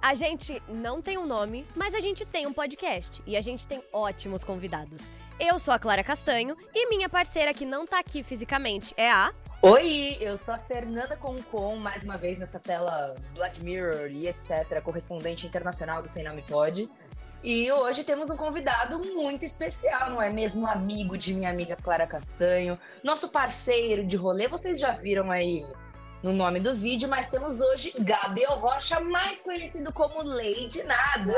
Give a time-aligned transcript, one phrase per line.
[0.00, 3.66] A gente não tem um nome, mas a gente tem um podcast e a gente
[3.66, 5.12] tem ótimos convidados.
[5.40, 9.32] Eu sou a Clara Castanho e minha parceira que não tá aqui fisicamente é a.
[9.60, 14.80] Oi, eu sou a Fernanda Concon, mais uma vez nessa tela Black Mirror e etc.,
[14.84, 16.88] correspondente internacional do Sem Nome Pode.
[17.42, 20.64] E hoje temos um convidado muito especial, não é mesmo?
[20.64, 25.66] Amigo de minha amiga Clara Castanho, nosso parceiro de rolê, vocês já viram aí
[26.22, 31.32] no nome do vídeo, mas temos hoje Gabriel Rocha, mais conhecido como Lady Nada.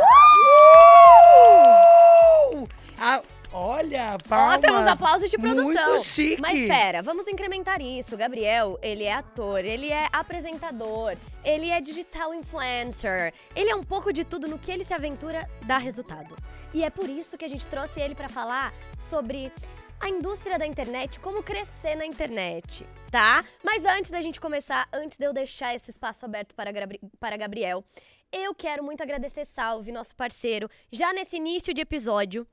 [2.54, 2.66] Uh!
[2.98, 3.22] Ah,
[3.52, 4.56] olha, palmas.
[4.56, 5.90] Ó, temos aplausos de produção.
[5.90, 6.40] Muito chique.
[6.40, 8.14] Mas espera, vamos incrementar isso.
[8.14, 13.32] O Gabriel, ele é ator, ele é apresentador, ele é digital influencer.
[13.54, 16.36] Ele é um pouco de tudo no que ele se aventura dá resultado.
[16.72, 19.52] E é por isso que a gente trouxe ele para falar sobre
[20.00, 23.44] a indústria da internet, como crescer na internet, tá?
[23.62, 27.36] Mas antes da gente começar, antes de eu deixar esse espaço aberto para, Gabri para
[27.36, 27.84] Gabriel,
[28.32, 32.46] eu quero muito agradecer Salve, nosso parceiro, já nesse início de episódio.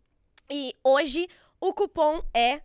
[0.50, 1.28] E hoje
[1.60, 2.62] o cupom é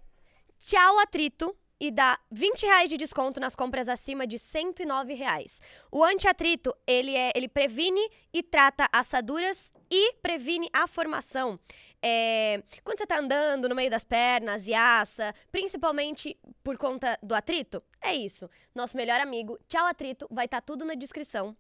[0.59, 5.61] Tchau Atrito e dá 20 reais de desconto nas compras acima de 109 reais.
[5.91, 8.01] O antiatrito, ele, é, ele previne
[8.33, 11.59] e trata assaduras e previne a formação.
[12.05, 17.35] É, quando você tá andando no meio das pernas e assa, principalmente por conta do
[17.35, 18.51] atrito, é isso.
[18.75, 21.57] Nosso melhor amigo, Tchau Atrito, vai estar tá tudo na descrição.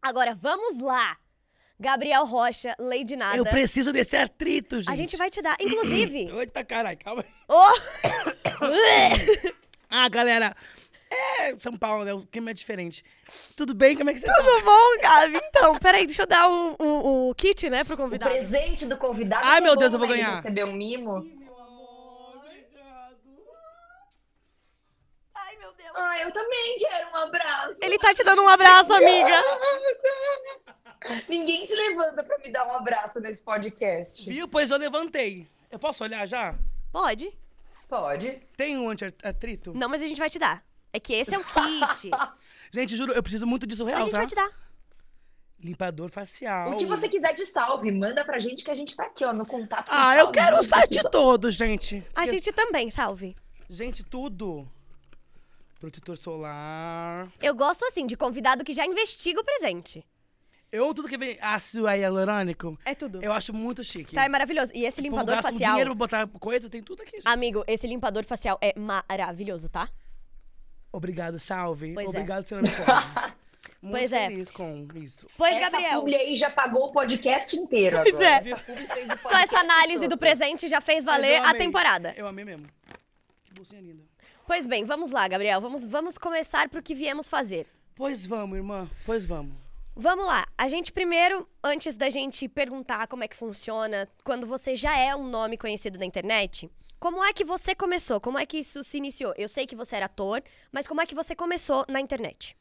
[0.00, 1.18] Agora, vamos lá!
[1.78, 3.36] Gabriel Rocha, Lady Nada.
[3.36, 4.90] Eu preciso desse atrito, gente.
[4.90, 5.56] A gente vai te dar.
[5.60, 6.30] Inclusive.
[6.38, 7.28] Eita, caralho, calma aí.
[7.48, 7.72] Oh!
[9.90, 10.56] ah, galera.
[11.12, 12.14] É, São Paulo, né?
[12.14, 13.04] O clima é diferente.
[13.56, 13.96] Tudo bem?
[13.96, 14.42] Como é que você Tudo tá?
[14.42, 15.40] Tudo bom, Gabi?
[15.48, 18.30] Então, peraí, deixa eu dar o, o, o kit, né, pro convidado.
[18.30, 19.46] O presente do convidado.
[19.46, 20.14] Ai, meu Deus, eu vou né?
[20.14, 20.36] ganhar.
[20.36, 21.20] receber um mimo.
[21.20, 23.16] meu amor, obrigado.
[25.34, 25.90] Ai, meu Deus.
[25.94, 27.84] Ah, eu também quero um abraço.
[27.84, 29.42] Ele tá te dando um abraço, amiga.
[31.28, 34.24] Ninguém se levanta pra me dar um abraço nesse podcast.
[34.28, 34.48] Viu?
[34.48, 35.48] Pois eu levantei.
[35.70, 36.54] Eu posso olhar já?
[36.92, 37.36] Pode.
[37.88, 38.40] Pode.
[38.56, 39.74] Tem um anti-atrito?
[39.74, 40.64] Não, mas a gente vai te dar.
[40.92, 42.10] É que esse é o kit.
[42.70, 44.18] Gente, juro, eu preciso muito disso real, a gente tá?
[44.18, 44.50] vai te dar.
[45.60, 46.70] Limpador facial.
[46.70, 49.32] O que você quiser de salve, manda pra gente que a gente tá aqui, ó,
[49.32, 50.32] no contato com Ah, o eu salve.
[50.32, 52.04] quero o site Aqui, todo, gente.
[52.16, 53.36] A gente também, salve.
[53.70, 54.68] Gente, tudo.
[55.78, 57.28] Protetor solar.
[57.40, 60.04] Eu gosto, assim, de convidado que já investiga o presente.
[60.70, 63.22] Eu, tudo que vem ácido hialurônico, É tudo.
[63.22, 64.14] eu acho muito chique.
[64.14, 64.72] Tá, é maravilhoso.
[64.74, 65.70] E esse O povo limpador um facial...
[65.72, 67.28] dinheiro pra botar coisa, tem tudo aqui, gente.
[67.28, 69.88] Amigo, esse limpador facial é maravilhoso, tá?
[70.92, 71.94] Obrigado, salve.
[71.94, 72.10] Pois é.
[72.10, 72.86] Obrigado, senhor Nicole.
[73.80, 74.28] Muito Pois é.
[74.28, 75.26] feliz com isso.
[75.36, 75.98] Pois, Essa Gabriel.
[76.00, 78.48] publi aí já pagou o podcast inteiro Pois agora.
[78.48, 78.50] é.
[79.12, 80.10] Essa Só essa análise todo.
[80.10, 82.14] do presente já fez valer a temporada.
[82.16, 82.66] Eu amei mesmo.
[83.44, 84.04] Que bolsinha linda.
[84.46, 85.60] Pois bem, vamos lá, Gabriel.
[85.60, 87.66] Vamos, vamos começar pro que viemos fazer.
[87.96, 88.88] Pois vamos, irmã.
[89.04, 89.52] Pois vamos.
[89.96, 90.46] Vamos lá.
[90.56, 95.14] A gente primeiro, antes da gente perguntar como é que funciona, quando você já é
[95.14, 96.70] um nome conhecido na internet,
[97.02, 98.20] como é que você começou?
[98.20, 99.34] Como é que isso se iniciou?
[99.36, 100.40] Eu sei que você era ator,
[100.70, 102.56] mas como é que você começou na internet?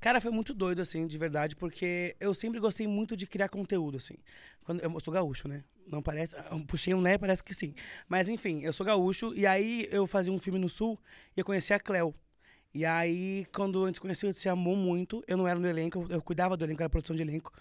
[0.00, 3.96] Cara, foi muito doido, assim, de verdade, porque eu sempre gostei muito de criar conteúdo,
[3.96, 4.16] assim.
[4.64, 5.62] Quando, eu sou gaúcho, né?
[5.86, 6.34] Não parece.
[6.50, 7.72] eu Puxei um né, parece que sim.
[8.08, 10.98] Mas enfim, eu sou gaúcho, e aí eu fazia um filme no sul
[11.36, 12.12] e eu conheci a Cleo.
[12.74, 15.22] E aí, quando a gente se conheceu, a gente se amou muito.
[15.28, 17.52] Eu não era no elenco, eu cuidava do elenco, era produção de elenco.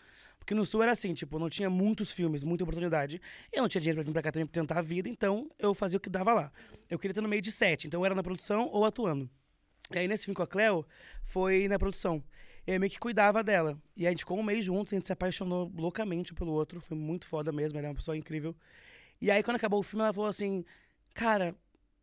[0.48, 3.20] Porque no sul era assim, tipo, não tinha muitos filmes, muita oportunidade.
[3.52, 5.74] Eu não tinha dinheiro pra vir pra cá também pra tentar a vida, então eu
[5.74, 6.54] fazia o que dava lá.
[6.90, 9.30] Eu queria estar no meio de sete, então eu era na produção ou atuando.
[9.92, 10.86] E aí, nesse filme com a Cleo,
[11.26, 12.24] foi na produção.
[12.66, 13.78] Eu meio que cuidava dela.
[13.94, 16.80] E a gente ficou um mês juntos, a gente se apaixonou loucamente pelo outro.
[16.80, 18.56] Foi muito foda mesmo, ela é uma pessoa incrível.
[19.20, 20.64] E aí, quando acabou o filme, ela falou assim:
[21.14, 21.54] Cara,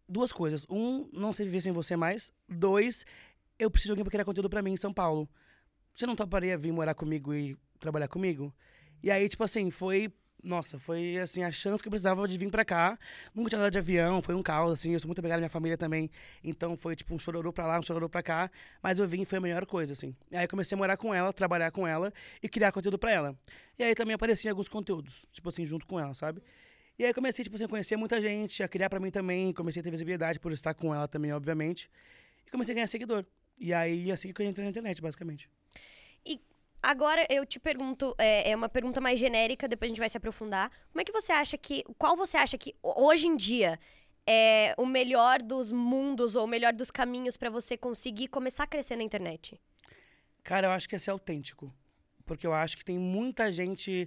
[0.06, 0.66] duas coisas.
[0.68, 2.30] Um, não sei viver sem você mais.
[2.46, 3.06] Dois,
[3.58, 5.26] eu preciso de alguém pra criar conteúdo pra mim em São Paulo.
[5.94, 8.52] Você não toparia vir morar comigo e trabalhar comigo?
[9.02, 10.12] E aí, tipo assim, foi.
[10.42, 12.98] Nossa, foi assim, a chance que eu precisava de vir pra cá.
[13.34, 14.92] Nunca tinha andado de avião, foi um caos, assim.
[14.92, 16.10] Eu sou muito obrigado à minha família também.
[16.42, 18.50] Então foi tipo um chororô pra lá, um chororô pra cá.
[18.82, 20.14] Mas eu vim e foi a melhor coisa, assim.
[20.32, 23.38] Aí comecei a morar com ela, trabalhar com ela e criar conteúdo pra ela.
[23.78, 26.42] E aí também apareciam alguns conteúdos, tipo assim, junto com ela, sabe?
[26.98, 29.52] E aí comecei, tipo assim, a conhecer muita gente, a criar pra mim também.
[29.52, 31.90] Comecei a ter visibilidade por estar com ela também, obviamente.
[32.46, 33.24] E comecei a ganhar seguidor.
[33.58, 35.48] E aí, assim que eu entrei na internet, basicamente.
[36.84, 40.18] Agora eu te pergunto, é, é uma pergunta mais genérica, depois a gente vai se
[40.18, 40.70] aprofundar.
[40.92, 41.82] Como é que você acha que.
[41.96, 43.80] Qual você acha que hoje em dia
[44.26, 48.66] é o melhor dos mundos ou o melhor dos caminhos pra você conseguir começar a
[48.66, 49.58] crescer na internet?
[50.42, 51.72] Cara, eu acho que é ser autêntico.
[52.26, 54.06] Porque eu acho que tem muita gente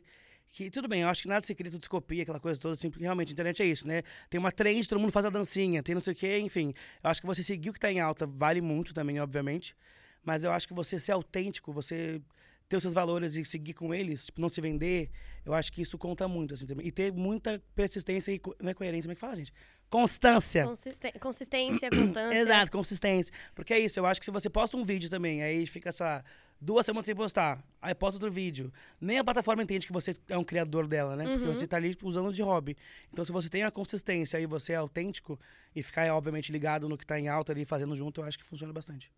[0.52, 0.70] que.
[0.70, 2.92] Tudo bem, eu acho que nada se cria, tudo se copia, aquela coisa toda, assim,
[3.00, 4.04] realmente a internet é isso, né?
[4.30, 6.76] Tem uma trend, todo mundo faz a dancinha, tem não sei o quê, enfim.
[7.04, 9.76] Eu acho que você seguir o que tá em alta vale muito também, obviamente.
[10.24, 12.22] Mas eu acho que você ser autêntico, você
[12.68, 15.10] ter os seus valores e seguir com eles, tipo, não se vender,
[15.46, 16.86] eu acho que isso conta muito, assim, também.
[16.86, 19.54] E ter muita persistência e, co- não é coerência, como é que fala, gente?
[19.90, 20.66] Constância.
[20.66, 22.38] Consisten- consistência, constância.
[22.38, 23.34] Exato, consistência.
[23.56, 26.24] Porque é isso, eu acho que se você posta um vídeo também, aí fica, lá,
[26.60, 30.38] duas semanas sem postar, aí posta outro vídeo, nem a plataforma entende que você é
[30.38, 31.24] um criador dela, né?
[31.24, 31.54] Porque Uhum.
[31.54, 32.76] você tá ali usando de hobby.
[33.14, 35.40] Então, se você tem a consistência e você é autêntico
[35.74, 38.44] e ficar, obviamente, ligado no que tá em alta ali, fazendo junto, eu acho que
[38.44, 39.10] funciona bastante.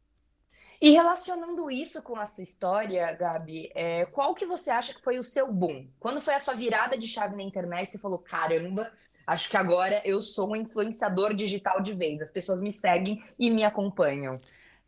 [0.82, 5.20] E relacionando isso com a sua história, Gabi, é, qual que você acha que foi
[5.20, 5.88] o seu boom?
[6.00, 8.90] Quando foi a sua virada de chave na internet, você falou, caramba,
[9.28, 12.22] acho que agora eu sou um influenciador digital de vez.
[12.22, 14.40] As pessoas me seguem e me acompanham.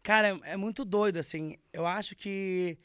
[0.02, 1.58] Cara, é muito doido, assim.
[1.74, 2.78] Eu acho que.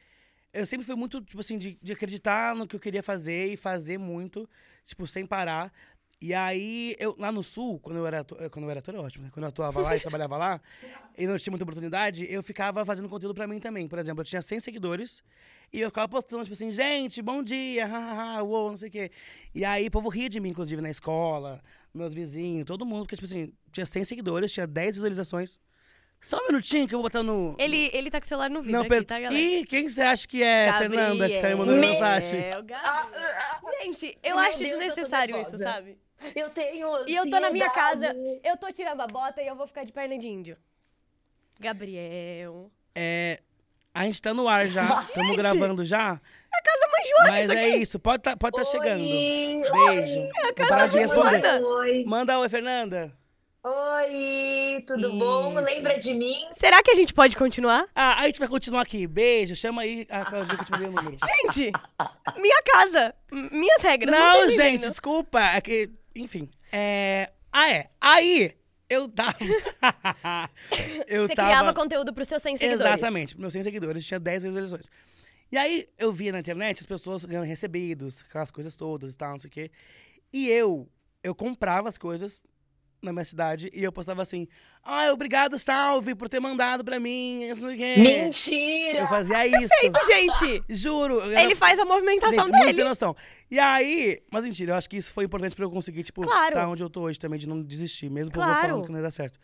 [0.53, 3.57] Eu sempre fui muito, tipo assim, de, de acreditar no que eu queria fazer e
[3.57, 4.49] fazer muito,
[4.85, 5.73] tipo, sem parar.
[6.21, 8.99] E aí, eu, lá no Sul, quando eu era ator, quando eu era ator, é
[8.99, 9.31] ótimo, né?
[9.31, 10.61] Quando eu atuava lá e trabalhava lá,
[11.17, 13.87] e não tinha muita oportunidade, eu ficava fazendo conteúdo pra mim também.
[13.87, 15.23] Por exemplo, eu tinha 100 seguidores
[15.71, 19.11] e eu ficava postando, tipo assim, gente, bom dia, hahaha, uou, não sei o quê.
[19.55, 23.17] E aí, o povo ria de mim, inclusive, na escola, meus vizinhos, todo mundo, porque,
[23.17, 25.61] tipo assim, tinha 100 seguidores, tinha 10 visualizações.
[26.19, 27.55] Só um minutinho que eu vou botar no.
[27.59, 29.05] Ele, ele tá com o celular no vídeo Não, aqui, per...
[29.05, 29.39] tá, galera?
[29.39, 31.93] Ih, quem você acha que é a Fernanda que tá me mandando Gabriel.
[31.93, 32.41] mensagem?
[32.41, 32.83] É, o Gabi.
[32.87, 35.99] Ah, Gente, eu Meu acho Deus, desnecessário isso, sabe?
[36.35, 38.41] Eu tenho E eu tô na minha casa, ansiedade.
[38.45, 40.57] eu tô tirando a bota e eu vou ficar de perna de índio.
[41.59, 42.71] Gabriel.
[42.95, 43.41] É,
[43.95, 45.03] a gente tá no ar já.
[45.09, 46.13] Estamos gravando já.
[46.53, 47.77] A casa mais Joana, Mas isso é aqui.
[47.83, 49.01] isso, pode tá, pode tá chegando.
[49.03, 50.19] Oi, Beijo.
[50.19, 50.31] oi.
[50.57, 51.63] Vou parar de da responder.
[51.63, 53.13] Oi, Manda oi, Fernanda.
[53.63, 55.51] oi, tudo bom?
[55.53, 55.61] Isso.
[55.61, 56.47] Lembra de mim?
[56.53, 57.87] Será que a gente pode continuar?
[57.95, 59.07] Ah, a gente vai continuar aqui.
[59.07, 59.55] Beijo.
[59.57, 61.17] Chama aí a Claudinha que eu te mandei o número.
[61.27, 61.73] Gente,
[62.39, 64.15] minha casa, minhas regras.
[64.15, 64.91] Não, tô gente, entendendo.
[64.91, 65.41] desculpa.
[65.41, 66.49] É que, enfim.
[66.73, 67.33] É.
[67.53, 67.91] Ah, é.
[68.01, 68.55] Aí,
[68.89, 69.37] eu tava.
[71.09, 71.49] eu Você tava.
[71.49, 72.81] criava conteúdo pros seus 100 seguidores.
[72.81, 73.39] Exatamente.
[73.39, 74.91] Meus 100 seguidores tinha 10 visualizações.
[75.51, 79.33] E aí eu via na internet as pessoas ganhando recebidos, aquelas coisas todas e tal,
[79.33, 79.71] não sei o quê.
[80.33, 80.89] E eu,
[81.23, 82.41] eu comprava as coisas
[83.07, 84.47] na minha cidade e eu postava assim:
[84.85, 87.49] "Ah, obrigado, salve por ter mandado pra mim".
[87.97, 88.99] Mentira!
[89.01, 89.69] Eu fazia isso.
[89.81, 90.63] Feito, gente.
[90.69, 91.21] Juro.
[91.21, 92.75] eu- Ele faz a movimentação Gente, dele.
[92.75, 93.17] sem noção.
[93.51, 96.55] E aí, mas mentira, eu acho que isso foi importante pra eu conseguir, tipo, Claro.
[96.55, 98.69] tá onde eu tô hoje também, de não desistir, mesmo por eu Claro.
[98.69, 99.39] falando que não ia dar certo.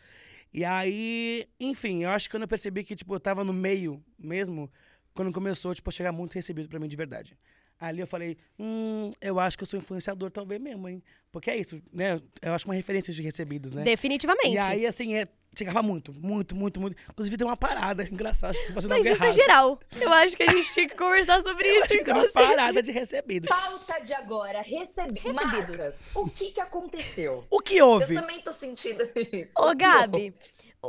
[0.52, 4.02] E aí, enfim, eu acho que quando eu percebi que, tipo, eu tava no meio
[4.18, 4.70] mesmo,
[5.14, 7.36] quando começou, tipo, a chegar muito recebido pra mim de verdade.
[7.82, 11.02] Ali eu falei, hum, eu acho que eu sou influenciador talvez mesmo, hein?
[11.32, 12.20] Porque é isso, né?
[12.40, 13.82] Eu acho uma referência de recebidos, né?
[13.82, 14.54] Definitivamente.
[14.54, 15.26] E aí, assim, é,
[15.58, 16.96] chegava muito, muito, muito, muito.
[17.10, 19.34] Inclusive tem uma parada engraçada, acho que fazendo Mas isso é errado.
[19.34, 19.80] geral.
[20.00, 21.84] Eu acho que a gente tinha que conversar sobre isso.
[21.86, 23.48] Acho que tem uma parada de recebido.
[23.48, 25.18] Pauta de agora, recebi...
[25.18, 25.76] Recebidos.
[25.76, 27.44] Marcas, o que que aconteceu?
[27.50, 28.14] O que Eu houve?
[28.14, 29.02] também tô sentindo
[29.32, 29.52] isso.
[29.56, 30.32] Ô, Gabi,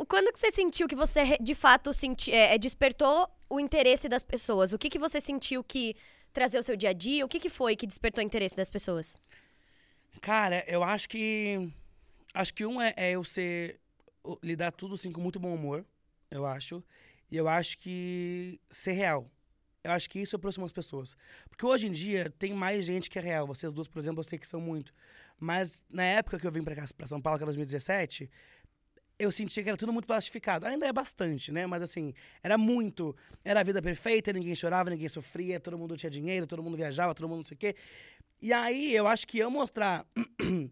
[0.08, 4.22] quando que você sentiu que você de fato senti, é, é, despertou o interesse das
[4.22, 4.74] pessoas?
[4.74, 5.96] O que, que você sentiu que
[6.34, 7.26] trazer o seu dia a dia?
[7.26, 9.18] O que, que foi que despertou o interesse das pessoas?
[10.22, 11.72] Cara, eu acho que.
[12.34, 13.80] Acho que um é, é eu ser.
[14.42, 15.86] lidar tudo assim com muito bom humor,
[16.30, 16.84] eu acho.
[17.32, 19.30] E eu acho que ser real.
[19.84, 21.16] Eu acho que isso aproxima as pessoas.
[21.50, 23.46] Porque hoje em dia tem mais gente que é real.
[23.46, 24.94] Vocês duas, por exemplo, eu sei que são muito.
[25.40, 28.30] Mas na época que eu vim pra, cá, pra São Paulo, que era 2017,
[29.24, 30.66] eu sentia que era tudo muito plastificado.
[30.66, 31.66] Ainda é bastante, né?
[31.66, 33.16] Mas assim, era muito.
[33.44, 37.14] Era a vida perfeita, ninguém chorava, ninguém sofria, todo mundo tinha dinheiro, todo mundo viajava,
[37.14, 37.76] todo mundo não sei o quê.
[38.42, 40.06] E aí eu acho que eu mostrar.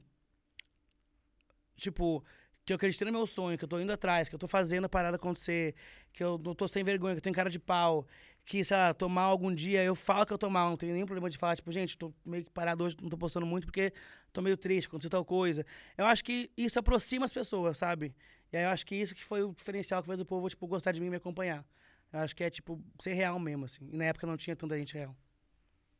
[1.75, 2.23] tipo,
[2.65, 4.85] que eu acreditei no meu sonho, que eu tô indo atrás, que eu tô fazendo
[4.85, 5.75] a parada acontecer,
[6.13, 8.05] que eu não tô sem vergonha, que eu tenho cara de pau,
[8.45, 10.93] que, sei lá, tô mal algum dia, eu falo que eu tô mal, não tenho
[10.93, 13.65] nenhum problema de falar, tipo, gente, tô meio que parado hoje, não tô postando muito
[13.65, 13.93] porque
[14.31, 15.65] tô meio triste, aconteceu tal coisa.
[15.97, 18.13] Eu acho que isso aproxima as pessoas, sabe?
[18.51, 20.67] E aí eu acho que isso que foi o diferencial que fez o povo, tipo,
[20.67, 21.65] gostar de mim e me acompanhar.
[22.11, 23.87] Eu acho que é, tipo, ser real mesmo, assim.
[23.91, 25.15] E na época não tinha tanta gente real.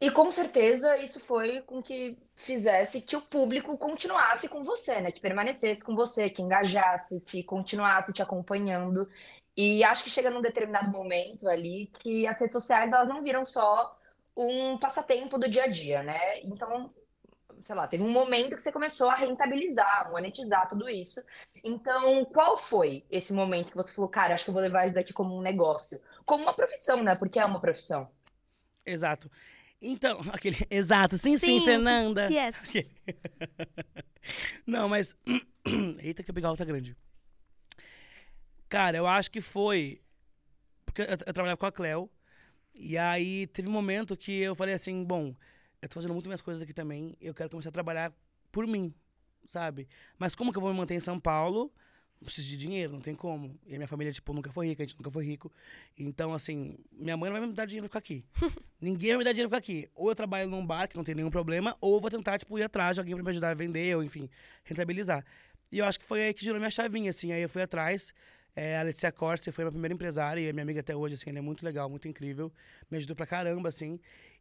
[0.01, 5.11] E com certeza isso foi com que fizesse que o público continuasse com você, né?
[5.11, 9.07] Que permanecesse com você, que engajasse, que continuasse te acompanhando.
[9.55, 13.45] E acho que chega num determinado momento ali que as redes sociais elas não viram
[13.45, 13.95] só
[14.35, 16.39] um passatempo do dia a dia, né?
[16.41, 16.91] Então,
[17.63, 21.21] sei lá, teve um momento que você começou a rentabilizar, monetizar tudo isso.
[21.63, 24.95] Então, qual foi esse momento que você falou, cara, acho que eu vou levar isso
[24.95, 27.15] daqui como um negócio, como uma profissão, né?
[27.15, 28.09] Porque é uma profissão.
[28.85, 29.29] Exato.
[29.81, 30.57] Então, aquele.
[30.69, 31.65] Exato, sim, sim, Sim.
[31.65, 32.27] Fernanda.
[32.31, 32.55] Yes.
[32.63, 32.91] Aquele-
[34.65, 35.15] Não, mas.
[35.99, 36.95] Eita, que eu pegar outra grande.
[38.69, 40.01] Cara, eu acho que foi.
[40.85, 42.09] Porque eu, eu trabalhava com a Cleo.
[42.73, 45.35] E aí teve um momento que eu falei assim: bom,
[45.81, 47.17] eu tô fazendo muito minhas coisas aqui também.
[47.19, 48.13] Eu quero começar a trabalhar
[48.51, 48.93] por mim,
[49.47, 49.87] sabe?
[50.17, 51.71] Mas como que eu vou me manter em São Paulo
[52.23, 53.59] preciso de dinheiro, não tem como.
[53.65, 55.51] E a minha família, tipo, nunca foi rica, a gente nunca foi rico.
[55.97, 58.25] Então, assim, minha mãe não vai me dar dinheiro pra ficar aqui.
[58.79, 59.89] Ninguém vai me dar dinheiro pra ficar aqui.
[59.95, 62.57] Ou eu trabalho num bar, que não tem nenhum problema, ou eu vou tentar, tipo,
[62.59, 64.29] ir atrás de alguém pra me ajudar a vender, ou enfim,
[64.63, 65.25] rentabilizar.
[65.71, 67.31] E eu acho que foi aí que girou minha chavinha, assim.
[67.31, 68.13] Aí eu fui atrás.
[68.55, 71.29] É, a Letícia Corsi foi minha primeira empresária e é minha amiga até hoje, assim,
[71.29, 72.51] ela é muito legal, muito incrível.
[72.89, 73.99] Me ajudou pra caramba, assim.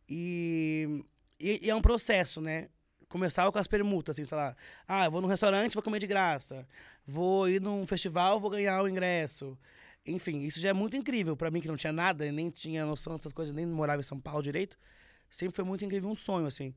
[0.08, 1.02] E,
[1.40, 2.68] e, e é um processo, né?
[3.10, 4.56] começava com as permutas, assim, sei lá.
[4.86, 6.66] Ah, eu vou num restaurante, vou comer de graça.
[7.04, 9.58] Vou ir num festival, vou ganhar o ingresso.
[10.06, 13.16] Enfim, isso já é muito incrível para mim que não tinha nada, nem tinha noção
[13.16, 14.78] dessas coisas, nem morava em São Paulo direito.
[15.28, 16.72] Sempre foi muito incrível um sonho, assim.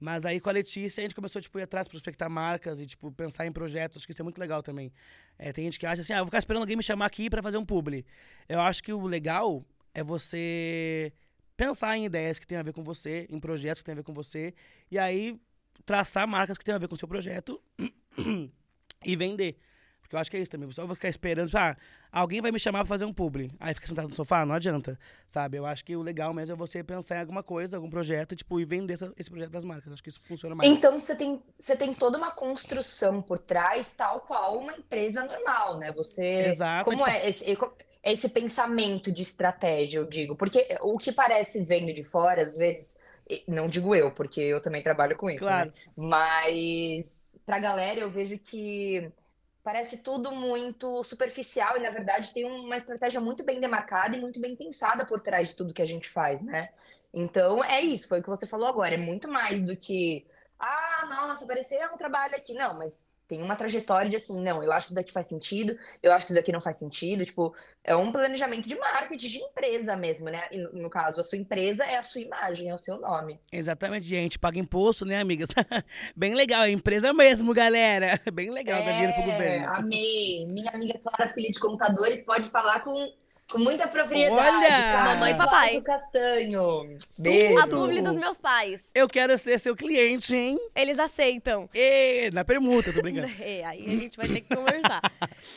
[0.00, 2.86] Mas aí com a Letícia a gente começou tipo, a ir atrás, prospectar marcas e
[2.86, 3.98] tipo, pensar em projetos.
[3.98, 4.90] Acho que isso é muito legal também.
[5.38, 7.42] É, tem gente que acha assim, ah, vou ficar esperando alguém me chamar aqui para
[7.42, 8.06] fazer um publi.
[8.48, 11.12] Eu acho que o legal é você
[11.56, 14.04] pensar em ideias que tem a ver com você, em projetos que tem a ver
[14.04, 14.54] com você.
[14.90, 15.40] E aí
[15.84, 17.60] traçar marcas que tenham a ver com o seu projeto
[19.04, 19.58] e vender.
[20.00, 20.68] Porque eu acho que é isso também.
[20.68, 21.74] Pessoal vai ficar esperando, ah,
[22.12, 23.50] alguém vai me chamar pra fazer um publi.
[23.58, 25.56] Aí fica sentado no sofá, não adianta, sabe?
[25.56, 28.60] Eu acho que o legal mesmo é você pensar em alguma coisa, algum projeto, tipo,
[28.60, 29.86] e vender essa, esse projeto pras marcas.
[29.86, 30.68] Eu acho que isso funciona mais.
[30.68, 35.78] Então você tem, você tem toda uma construção por trás, tal qual uma empresa normal,
[35.78, 35.90] né?
[35.92, 36.48] Você.
[36.48, 36.90] Exato.
[36.90, 37.56] Como é esse, é
[38.04, 40.36] esse pensamento de estratégia, eu digo?
[40.36, 42.92] Porque o que parece vendo de fora, às vezes
[43.48, 45.50] não digo eu, porque eu também trabalho com isso, né?
[45.50, 45.68] claro.
[45.70, 45.92] né?
[45.96, 49.10] Mas pra galera eu vejo que
[49.62, 54.38] parece tudo muito superficial e na verdade tem uma estratégia muito bem demarcada e muito
[54.38, 56.68] bem pensada por trás de tudo que a gente faz, né?
[57.12, 60.26] Então é isso, foi o que você falou agora, é muito mais do que
[60.58, 64.70] ah, nossa, parecia um trabalho aqui, não, mas tem uma trajetória de assim, não, eu
[64.70, 67.24] acho que isso daqui faz sentido, eu acho que isso daqui não faz sentido.
[67.24, 70.42] Tipo, é um planejamento de marketing, de empresa mesmo, né?
[70.52, 73.40] E no caso, a sua empresa é a sua imagem, é o seu nome.
[73.52, 74.38] Exatamente, gente.
[74.38, 75.48] Paga imposto, né, amigas?
[76.14, 78.20] Bem legal, é empresa mesmo, galera.
[78.32, 79.68] Bem legal, é, dar dinheiro pro é, governo.
[79.70, 80.46] Amei.
[80.46, 82.94] Minha amiga Clara, filha de contadores, pode falar com
[83.50, 84.34] com muita propriedade.
[84.34, 85.04] Olha!
[85.04, 85.80] Mamãe e papai.
[85.82, 86.96] Castanho.
[87.18, 87.58] Beijo.
[87.58, 88.84] A publi dos meus pais.
[88.94, 90.58] Eu quero ser seu cliente, hein?
[90.74, 91.68] Eles aceitam.
[91.74, 93.30] E, na permuta, tô brincando.
[93.40, 95.00] é, aí a gente vai ter que conversar.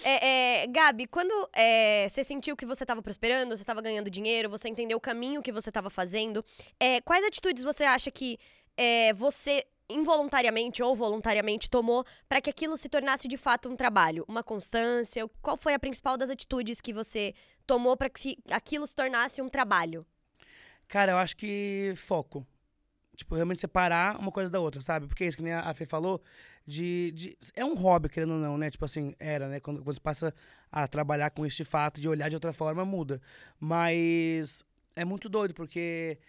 [0.03, 4.50] é, é, Gabi, quando é, você sentiu que você estava prosperando, você estava ganhando dinheiro,
[4.50, 6.44] você entendeu o caminho que você estava fazendo,
[6.79, 8.38] é, quais atitudes você acha que
[8.75, 14.25] é, você involuntariamente ou voluntariamente tomou para que aquilo se tornasse de fato um trabalho,
[14.27, 15.27] uma constância?
[15.41, 17.34] Qual foi a principal das atitudes que você
[17.67, 20.05] tomou para que aquilo se tornasse um trabalho?
[20.88, 22.47] Cara, eu acho que foco.
[23.15, 25.07] Tipo, realmente separar uma coisa da outra, sabe?
[25.07, 26.21] Porque é isso que nem a Fê falou,
[26.65, 28.69] de, de, É um hobby, querendo ou não, né?
[28.69, 29.59] Tipo assim, era, né?
[29.59, 30.33] Quando, quando você passa
[30.71, 33.19] a trabalhar com este fato, de olhar de outra forma, muda.
[33.59, 34.63] Mas
[34.95, 36.19] é muito doido, porque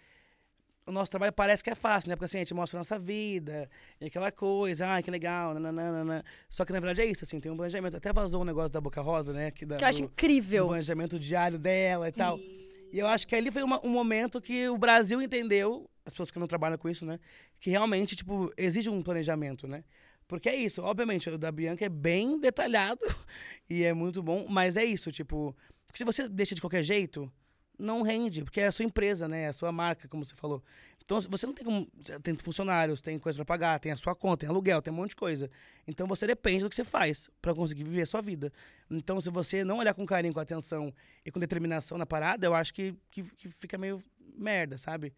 [0.85, 2.15] o nosso trabalho parece que é fácil, né?
[2.15, 3.69] Porque assim, a gente mostra a nossa vida,
[4.01, 6.23] e aquela coisa, ai, que legal, nananana.
[6.49, 7.97] Só que na verdade é isso, assim, tem um planejamento.
[7.97, 9.51] Até vazou um negócio da Boca Rosa, né?
[9.51, 10.63] Que, da, que eu acho do, incrível.
[10.63, 12.17] Do planejamento diário dela e Sim.
[12.17, 12.37] tal.
[12.37, 16.31] E eu acho que ali foi uma, um momento que o Brasil entendeu, as pessoas
[16.31, 17.19] que não trabalham com isso, né?
[17.59, 19.83] Que realmente, tipo, exige um planejamento, né?
[20.27, 23.01] Porque é isso, obviamente, o da Bianca é bem detalhado
[23.69, 25.55] e é muito bom, mas é isso, tipo,
[25.87, 27.31] porque se você deixa de qualquer jeito,
[27.79, 29.43] não rende, porque é a sua empresa, né?
[29.43, 30.63] É a sua marca, como você falou.
[31.03, 31.87] Então, você não tem como.
[32.21, 35.11] Tem funcionários, tem coisa para pagar, tem a sua conta, tem aluguel, tem um monte
[35.11, 35.49] de coisa.
[35.87, 38.53] Então, você depende do que você faz para conseguir viver a sua vida.
[38.91, 40.93] Então, se você não olhar com carinho, com atenção
[41.25, 44.03] e com determinação na parada, eu acho que, que, que fica meio
[44.37, 45.13] merda, sabe?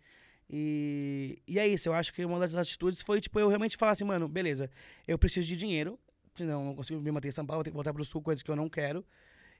[0.49, 3.93] E, e é isso, eu acho que uma das atitudes foi, tipo, eu realmente falar
[3.93, 4.69] assim, mano, beleza,
[5.07, 5.97] eu preciso de dinheiro,
[6.35, 8.43] senão não consigo me manter em São Paulo, vou ter que voltar pro sul, coisas
[8.43, 9.05] que eu não quero.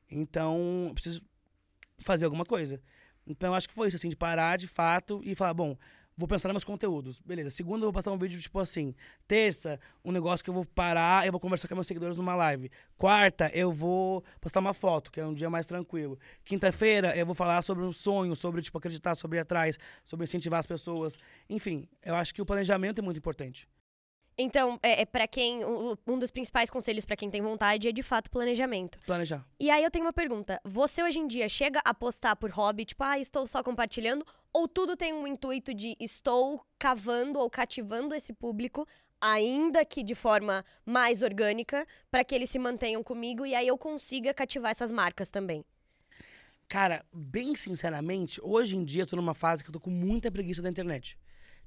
[0.10, 1.24] Então, preciso
[2.04, 2.82] fazer alguma coisa.
[3.26, 5.78] Então, eu acho que foi isso, assim, de parar de fato e falar, bom,
[6.18, 7.20] vou pensar nos meus conteúdos.
[7.20, 7.50] Beleza.
[7.50, 8.94] Segunda, eu vou passar um vídeo tipo assim.
[9.28, 12.70] Terça, um negócio que eu vou parar, eu vou conversar com meus seguidores numa live.
[12.98, 16.20] Quarta, eu vou postar uma foto, que é um dia mais tranquilo.
[16.44, 20.60] Quinta-feira, eu vou falar sobre um sonho, sobre tipo acreditar, sobre ir atrás, sobre incentivar
[20.60, 21.18] as pessoas.
[21.50, 23.68] Enfim, eu acho que o planejamento é muito importante.
[24.42, 25.64] Então, é, é para quem.
[25.64, 29.00] Um, um, dos principais conselhos para quem tem vontade é de fato planejamento.
[29.06, 29.46] Planejar.
[29.60, 30.60] E aí eu tenho uma pergunta.
[30.66, 34.26] Você hoje em dia chega a postar por hobby, tipo, ah, estou só compartilhando?
[34.52, 38.88] Ou tudo tem um intuito de estou cavando ou cativando esse público,
[39.20, 43.78] ainda que de forma mais orgânica, para que eles se mantenham comigo e aí eu
[43.78, 45.64] consiga cativar essas marcas também?
[46.68, 50.32] Cara, bem sinceramente, hoje em dia eu tô numa fase que eu tô com muita
[50.32, 51.18] preguiça da internet.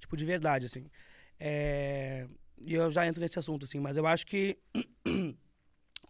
[0.00, 0.90] Tipo, de verdade, assim.
[1.38, 2.26] É
[2.58, 4.56] e eu já entro nesse assunto, assim, mas eu acho que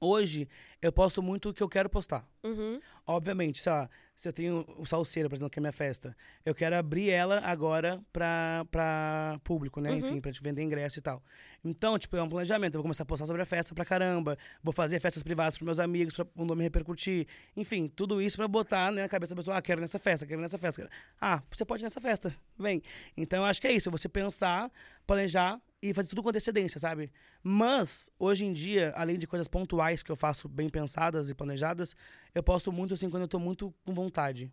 [0.00, 0.48] hoje
[0.80, 2.28] eu posto muito o que eu quero postar.
[2.44, 2.78] Uhum.
[3.06, 6.14] Obviamente, sei lá, se eu tenho o Salseiro, por exemplo, que é a minha festa,
[6.44, 9.90] eu quero abrir ela agora pra, pra público, né?
[9.90, 9.98] Uhum.
[9.98, 11.22] Enfim, pra te vender ingresso e tal.
[11.64, 12.74] Então, tipo, é um planejamento.
[12.74, 14.36] Eu vou começar a postar sobre a festa pra caramba.
[14.62, 17.26] Vou fazer festas privadas pros meus amigos, pra o nome repercutir.
[17.56, 20.40] Enfim, tudo isso pra botar né, na cabeça da pessoa, ah, quero nessa festa, quero
[20.40, 20.88] nessa festa.
[21.18, 22.82] Ah, você pode ir nessa festa, vem.
[23.16, 24.70] Então, eu acho que é isso, você pensar,
[25.06, 27.12] planejar e fazer tudo com antecedência, sabe?
[27.42, 31.94] Mas, hoje em dia, além de coisas pontuais que eu faço bem pensadas e planejadas,
[32.34, 34.50] eu posto muito, assim, quando eu tô muito com vontade.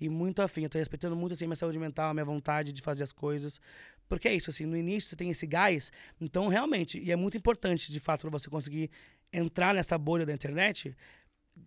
[0.00, 0.62] E muito afim.
[0.62, 3.60] Eu tô respeitando muito, assim, minha saúde mental, minha vontade de fazer as coisas.
[4.08, 7.36] Porque é isso, assim, no início você tem esse gás, então, realmente, e é muito
[7.36, 8.88] importante, de fato, pra você conseguir
[9.32, 10.96] entrar nessa bolha da internet,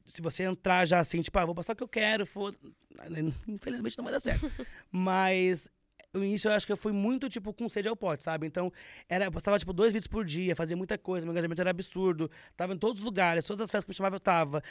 [0.05, 2.55] se você entrar já assim, tipo, ah, vou passar o que eu quero, for...
[3.45, 4.49] infelizmente não vai dar certo.
[4.89, 5.69] Mas
[6.13, 8.45] no início eu acho que eu fui muito, tipo, com sede ao pote, sabe?
[8.45, 8.71] Então,
[9.07, 12.29] era, eu postava, tipo, dois vídeos por dia, fazia muita coisa, meu engajamento era absurdo.
[12.57, 14.61] Tava em todos os lugares, todas as festas que me chamavam eu tava.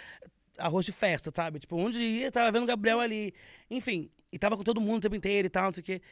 [0.59, 1.59] Arroz de festa, sabe?
[1.59, 3.33] Tipo, onde ia, tava vendo o Gabriel ali.
[3.71, 6.03] Enfim, e tava com todo mundo o tempo inteiro e tal, não sei o quê.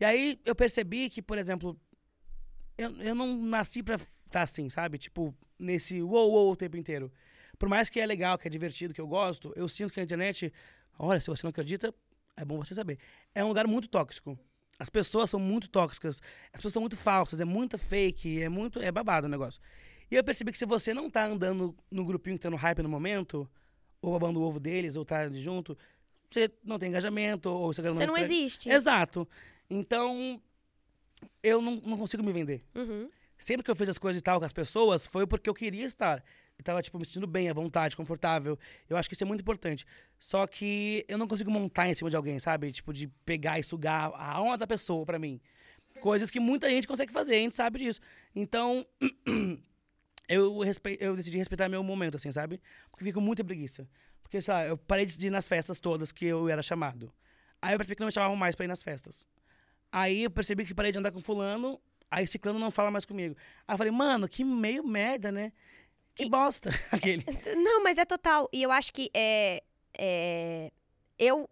[0.00, 1.78] E aí eu percebi que, por exemplo,
[2.76, 3.94] eu, eu não nasci pra
[4.26, 4.98] estar assim, sabe?
[4.98, 7.12] Tipo, nesse uou, uou o tempo inteiro.
[7.58, 10.02] Por mais que é legal, que é divertido, que eu gosto, eu sinto que a
[10.02, 10.52] internet,
[10.98, 11.94] olha, se você não acredita,
[12.36, 12.98] é bom você saber.
[13.32, 14.36] É um lugar muito tóxico.
[14.78, 16.20] As pessoas são muito tóxicas,
[16.52, 18.80] as pessoas são muito falsas, é muita fake, é muito.
[18.80, 19.60] É babado o negócio.
[20.10, 22.82] E eu percebi que se você não tá andando no grupinho que tá no hype
[22.82, 23.48] no momento,
[24.02, 25.76] ou babando o ovo deles, ou tá junto,
[26.28, 28.68] você não tem engajamento, ou você Você não existe.
[28.68, 29.26] Exato.
[29.70, 30.40] Então,
[31.42, 32.64] eu não, não consigo me vender.
[32.74, 33.08] Uhum.
[33.38, 35.84] Sempre que eu fiz as coisas e tal com as pessoas, foi porque eu queria
[35.84, 36.22] estar.
[36.62, 38.58] Tava, tipo, me sentindo bem, à vontade, confortável.
[38.88, 39.84] Eu acho que isso é muito importante.
[40.18, 42.70] Só que eu não consigo montar em cima de alguém, sabe?
[42.72, 45.40] Tipo, de pegar e sugar a alma da pessoa pra mim.
[46.00, 48.00] Coisas que muita gente consegue fazer, a gente sabe disso.
[48.34, 48.86] Então,
[50.28, 50.96] eu, respe...
[51.00, 52.60] eu decidi respeitar meu momento, assim, sabe?
[52.90, 53.88] Porque fico com muita preguiça.
[54.22, 57.12] Porque, sei lá, eu parei de ir nas festas todas que eu era chamado.
[57.60, 59.26] Aí eu percebi que não me chamavam mais pra ir nas festas.
[59.92, 61.80] Aí eu percebi que parei de andar com fulano,
[62.10, 63.36] aí ciclano não fala mais comigo.
[63.66, 65.52] Aí eu falei, mano, que meio merda, né?
[66.14, 66.70] Que bosta.
[66.90, 67.24] Aquele.
[67.56, 68.48] Não, mas é total.
[68.52, 69.62] E eu acho que é.
[69.96, 70.70] é
[71.18, 71.48] eu,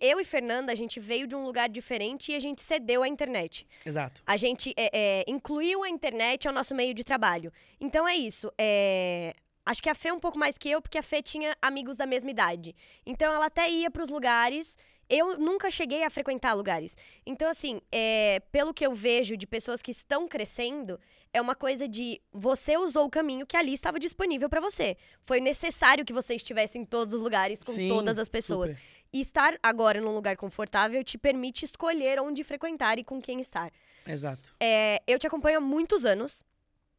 [0.00, 3.08] eu e Fernanda, a gente veio de um lugar diferente e a gente cedeu à
[3.08, 3.66] internet.
[3.84, 4.22] Exato.
[4.26, 7.52] A gente é, é, incluiu a internet ao nosso meio de trabalho.
[7.80, 8.52] Então é isso.
[8.58, 11.96] é, Acho que a Fê um pouco mais que eu, porque a Fê tinha amigos
[11.96, 12.74] da mesma idade.
[13.06, 14.76] Então ela até ia pros lugares.
[15.08, 16.96] Eu nunca cheguei a frequentar lugares.
[17.26, 20.98] Então, assim, é, pelo que eu vejo de pessoas que estão crescendo,
[21.32, 24.96] é uma coisa de você usou o caminho que ali estava disponível pra você.
[25.20, 28.70] Foi necessário que você estivesse em todos os lugares com Sim, todas as pessoas.
[28.70, 28.82] super.
[29.12, 33.70] E estar agora num lugar confortável te permite escolher onde frequentar e com quem estar.
[34.06, 34.54] Exato.
[34.58, 36.42] É, eu te acompanho há muitos anos.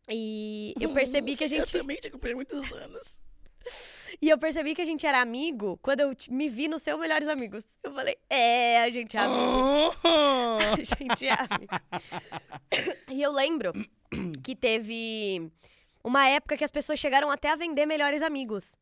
[0.10, 1.72] E eu percebi que a Eu gente.
[1.72, 3.20] também te acompanhei muitos anos.
[4.22, 6.98] E eu percebi que a gente era amigo quando eu te- me vi no seu
[6.98, 7.66] Melhores Amigos.
[7.84, 9.42] Eu falei, é, a gente é amigo.
[10.04, 10.58] Oh!
[10.74, 11.74] A gente é amigo.
[13.12, 13.74] e eu lembro
[14.44, 15.50] que teve
[16.04, 18.78] uma época que as pessoas chegaram até a vender Melhores Amigos.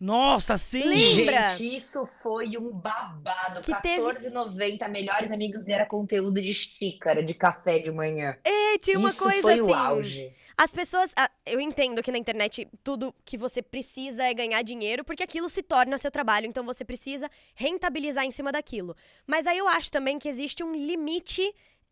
[0.00, 0.82] Nossa, sim!
[0.82, 1.48] Lembra?
[1.56, 3.60] Gente, isso foi um babado.
[3.62, 8.36] Que teve- R$14,90, melhores amigos, e era conteúdo de xícara, de café de manhã.
[8.44, 9.62] E tinha uma isso coisa foi assim.
[9.62, 10.32] o auge.
[10.56, 11.12] As pessoas.
[11.16, 15.48] ah, eu entendo que na internet tudo que você precisa é ganhar dinheiro, porque aquilo
[15.48, 18.96] se torna seu trabalho, então você precisa rentabilizar em cima daquilo.
[19.26, 21.42] Mas aí eu acho também que existe um limite.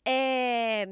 [0.04, 0.88] é,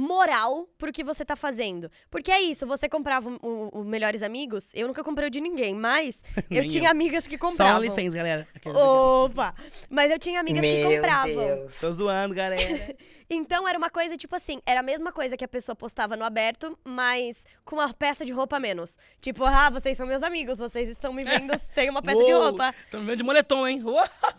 [0.00, 1.90] moral pro que você tá fazendo.
[2.10, 5.40] Porque é isso, você comprava o, o- o Melhores Amigos, eu nunca comprei o de
[5.40, 6.18] ninguém, mas
[6.50, 6.90] eu tinha eu.
[6.90, 7.76] amigas que Só compravam.
[7.80, 8.48] OnlyFans, galera.
[8.64, 9.54] Opa!
[9.88, 11.34] Mas eu tinha amigas que Meu compravam.
[11.34, 11.80] Deus.
[11.80, 12.60] Tô zoando, galera.
[13.32, 16.24] Então era uma coisa tipo assim, era a mesma coisa que a pessoa postava no
[16.24, 18.98] aberto, mas com uma peça de roupa menos.
[19.20, 22.42] Tipo, ah, vocês são meus amigos, vocês estão me vendo sem uma peça de Uou,
[22.46, 22.74] roupa.
[22.90, 23.84] Tô me vendo de moletom, hein?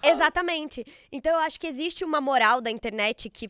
[0.03, 0.83] Exatamente.
[1.09, 3.49] Então eu acho que existe uma moral da internet que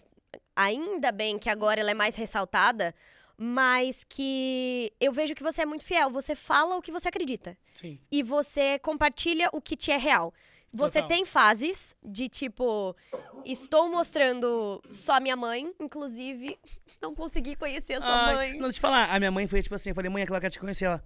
[0.56, 2.94] ainda bem que agora ela é mais ressaltada,
[3.38, 7.58] mas que eu vejo que você é muito fiel, você fala o que você acredita
[7.74, 8.00] Sim.
[8.12, 10.34] e você compartilha o que te é real.
[10.74, 11.08] Você Total.
[11.10, 12.96] tem fases de tipo,
[13.44, 16.58] estou mostrando só minha mãe, inclusive,
[17.02, 18.54] não consegui conhecer a sua Ai, mãe.
[18.54, 19.13] Não, deixa eu falar.
[19.13, 20.86] A minha mãe foi tipo assim, eu falei, mãe, a Clara quer te conhecer.
[20.86, 21.04] Ela,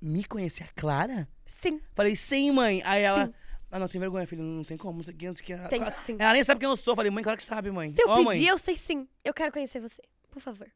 [0.00, 1.26] me conhecer a Clara?
[1.46, 2.82] Sim, Falei, sim, mãe.
[2.84, 3.34] Aí ela, Sim.
[3.74, 6.16] Ah, não, tem vergonha, filho, não tem como, não sei não sei tem Ela- sim.
[6.18, 6.94] Ela nem sabe quem eu sou.
[6.94, 7.88] Falei, mãe, claro que sabe, mãe.
[7.88, 8.44] Se eu Ó, pedir, mãe.
[8.46, 9.08] eu sei sim.
[9.24, 10.00] Eu quero conhecer você.
[10.30, 10.70] Por favor.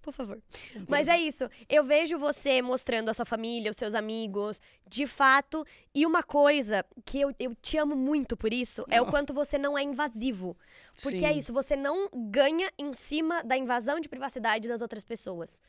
[0.00, 0.40] por favor.
[0.88, 1.50] Mas é isso.
[1.68, 5.66] Eu vejo você mostrando a sua família, os seus amigos, de fato.
[5.92, 9.10] E uma coisa que eu, eu te amo muito por isso é o Oh.
[9.10, 10.56] quanto você não é invasivo.
[11.02, 11.38] Porque é Sim.
[11.40, 15.60] isso, você não ganha em cima da invasão de privacidade das outras pessoas.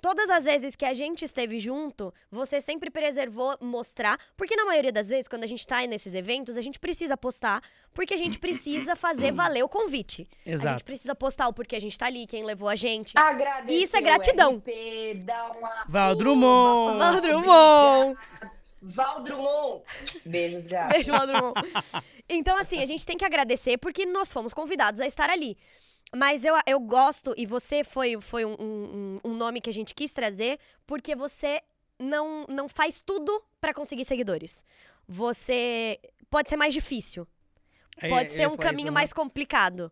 [0.00, 4.92] Todas as vezes que a gente esteve junto, você sempre preservou mostrar, porque na maioria
[4.92, 7.62] das vezes, quando a gente tá aí nesses eventos, a gente precisa postar,
[7.94, 10.28] porque a gente precisa fazer valer o convite.
[10.44, 10.84] A gente Exato.
[10.84, 13.16] precisa postar o porquê a gente tá ali, quem levou a gente.
[13.16, 14.56] Agradecer Isso é o gratidão.
[14.56, 15.84] RP, dá uma...
[15.88, 16.98] Val Drummond.
[16.98, 18.18] Val Drummond!
[18.82, 19.24] Val.
[20.24, 21.54] Beijo, Val Drummond.
[22.28, 25.56] Então, assim, a gente tem que agradecer porque nós fomos convidados a estar ali.
[26.14, 29.94] Mas eu, eu gosto, e você foi, foi um, um, um nome que a gente
[29.94, 31.60] quis trazer, porque você
[31.98, 34.64] não, não faz tudo pra conseguir seguidores.
[35.08, 37.26] Você pode ser mais difícil.
[37.98, 39.00] É, Pode eu ser ia um caminho isso, né?
[39.00, 39.90] mais complicado.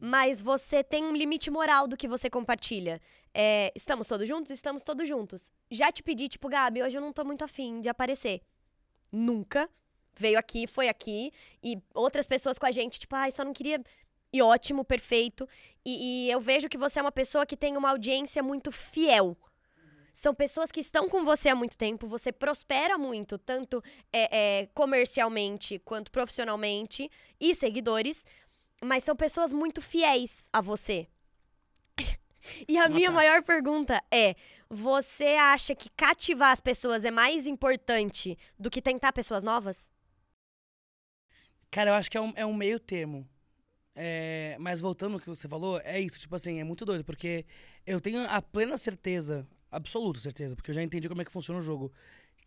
[0.00, 3.00] Mas você tem um limite moral do que você compartilha.
[3.32, 4.50] É, estamos todos juntos?
[4.50, 5.52] Estamos todos juntos.
[5.70, 8.40] Já te pedi, tipo, Gabi, hoje eu não tô muito afim de aparecer.
[9.12, 9.68] Nunca.
[10.16, 11.32] Veio aqui, foi aqui.
[11.62, 13.80] E outras pessoas com a gente, tipo, ai, só não queria.
[14.32, 15.48] E ótimo, perfeito.
[15.84, 19.36] E, e eu vejo que você é uma pessoa que tem uma audiência muito fiel.
[20.12, 24.66] São pessoas que estão com você há muito tempo, você prospera muito, tanto é, é,
[24.74, 28.26] comercialmente quanto profissionalmente, e seguidores,
[28.82, 31.08] mas são pessoas muito fiéis a você.
[32.68, 33.12] E a Ah, minha tá.
[33.12, 34.34] maior pergunta é:
[34.68, 39.90] você acha que cativar as pessoas é mais importante do que tentar pessoas novas?
[41.70, 43.28] Cara, eu acho que é um, é um meio termo.
[43.94, 47.44] É, mas voltando ao que você falou, é isso, tipo assim, é muito doido, porque
[47.86, 51.58] eu tenho a plena certeza, absoluta certeza, porque eu já entendi como é que funciona
[51.58, 51.92] o jogo.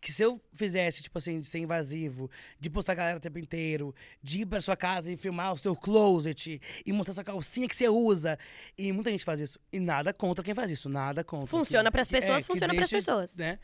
[0.00, 2.30] Que se eu fizesse, tipo assim, de ser invasivo,
[2.60, 5.56] de postar a galera o tempo inteiro, de ir pra sua casa e filmar o
[5.56, 8.38] seu closet e mostrar sua calcinha que você usa,
[8.76, 9.58] e muita gente faz isso.
[9.72, 11.46] E nada contra quem faz isso, nada contra.
[11.46, 13.36] Funciona que- é, pessoas, que funciona pras deixe, pessoas.
[13.36, 13.58] Né?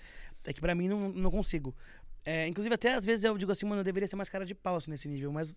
[0.44, 1.76] É que pra mim não, não consigo.
[2.24, 4.54] É, inclusive, até às vezes eu digo assim, mano, eu deveria ser mais cara de
[4.54, 5.54] pau assim, nesse nível, mas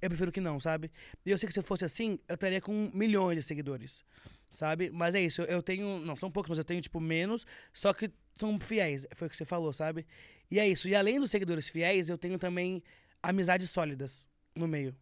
[0.00, 0.90] eu prefiro que não, sabe?
[1.24, 4.04] E eu sei que se eu fosse assim, eu estaria com milhões de seguidores,
[4.50, 4.90] sabe?
[4.90, 8.10] Mas é isso, eu, tenho, não são poucos, mas eu tenho, tipo, menos, só que
[8.36, 10.06] são fiéis, foi o que você falou, sabe?
[10.50, 12.82] E é isso, e além dos seguidores fiéis, eu tenho também
[13.22, 14.94] amizades sólidas no meio,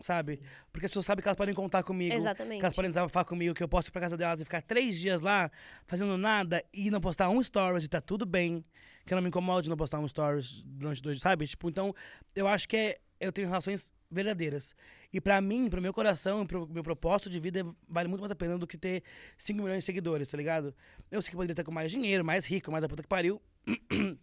[0.00, 0.40] sabe?
[0.72, 2.58] Porque as pessoas sabem que elas podem contar comigo, Exatamente.
[2.58, 4.98] que elas podem desabafar comigo, que eu posso ir pra casa delas e ficar três
[4.98, 5.50] dias lá
[5.86, 8.64] fazendo nada e não postar um stories e tá tudo bem.
[9.04, 11.46] Que eu não me incomode não postar um stories durante dois, sabe?
[11.46, 11.94] Tipo, então,
[12.34, 14.74] eu acho que é, eu tenho relações verdadeiras.
[15.12, 18.34] E pra mim, pro meu coração, pro meu propósito de vida, vale muito mais a
[18.34, 19.02] pena do que ter
[19.38, 20.74] 5 milhões de seguidores, tá ligado?
[21.10, 23.40] Eu sei que poderia estar com mais dinheiro, mais rico, mais a puta que pariu.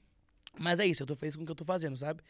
[0.60, 2.21] Mas é isso, eu tô feliz com o que eu tô fazendo, sabe?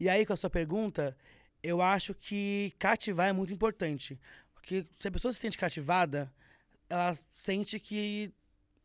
[0.00, 1.16] E aí, com a sua pergunta,
[1.62, 4.18] eu acho que cativar é muito importante.
[4.54, 6.32] Porque se a pessoa se sente cativada,
[6.88, 8.32] ela sente que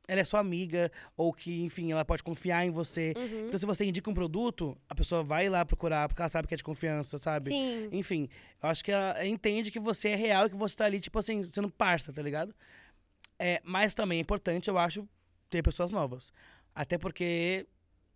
[0.08, 3.14] ela é sua amiga, ou que, enfim, ela pode confiar em você.
[3.16, 3.48] Uhum.
[3.48, 6.54] Então, se você indica um produto, a pessoa vai lá procurar, porque ela sabe que
[6.54, 7.48] é de confiança, sabe?
[7.48, 7.90] Sim.
[7.92, 8.28] Enfim,
[8.62, 11.18] eu acho que ela entende que você é real e que você tá ali, tipo
[11.18, 12.54] assim, sendo parça, tá ligado?
[13.40, 15.08] É, mas também é importante, eu acho,
[15.50, 16.34] ter pessoas novas.
[16.76, 17.66] Até porque,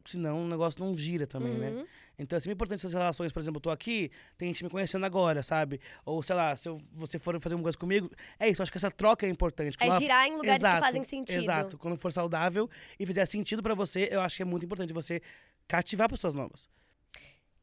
[0.07, 1.69] senão o negócio não gira também, né?
[1.69, 1.85] Uhum.
[2.19, 5.05] Então é sempre importante essas relações, por exemplo, eu tô aqui, tem gente me conhecendo
[5.05, 5.79] agora, sabe?
[6.03, 8.77] Ou, sei lá, se eu- você for fazer uma coisa comigo, é isso, acho que
[8.79, 9.75] essa troca é importante.
[9.75, 11.37] É Quando ela- girar em lugares que Exato, fazem sentido.
[11.37, 12.67] Exato, quando for saudável
[12.99, 15.21] e fizer sentido pra você, eu acho que é muito importante você
[15.67, 16.67] cativar pessoas novas.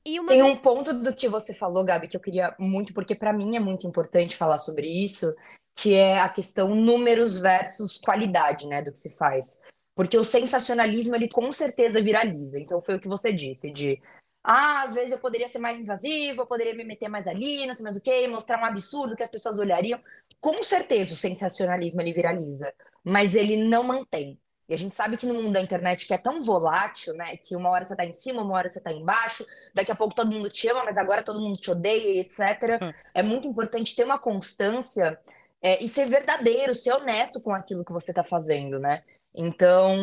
[0.07, 3.15] E uma Tem um ponto do que você falou, Gabi, que eu queria muito, porque
[3.15, 5.35] pra mim é muito importante falar sobre isso,
[5.75, 9.63] que é a questão números versus qualidade, né, do que se faz.
[9.95, 12.59] Porque o sensacionalismo, ele com certeza viraliza.
[12.59, 14.01] Então foi o que você disse, de
[14.43, 17.73] ah, às vezes eu poderia ser mais invasivo, eu poderia me meter mais ali, não
[17.73, 19.99] sei mais o quê, mostrar um absurdo que as pessoas olhariam.
[20.39, 24.39] Com certeza o sensacionalismo ele viraliza, mas ele não mantém.
[24.69, 27.57] E a gente sabe que no mundo da internet que é tão volátil, né, que
[27.57, 30.31] uma hora você tá em cima, uma hora você tá embaixo, daqui a pouco todo
[30.31, 32.81] mundo te ama, mas agora todo mundo te odeia, etc.
[33.15, 35.19] É muito importante ter uma constância
[35.63, 39.03] é, e ser verdadeiro, ser honesto com aquilo que você está fazendo, né?
[39.35, 39.97] Então,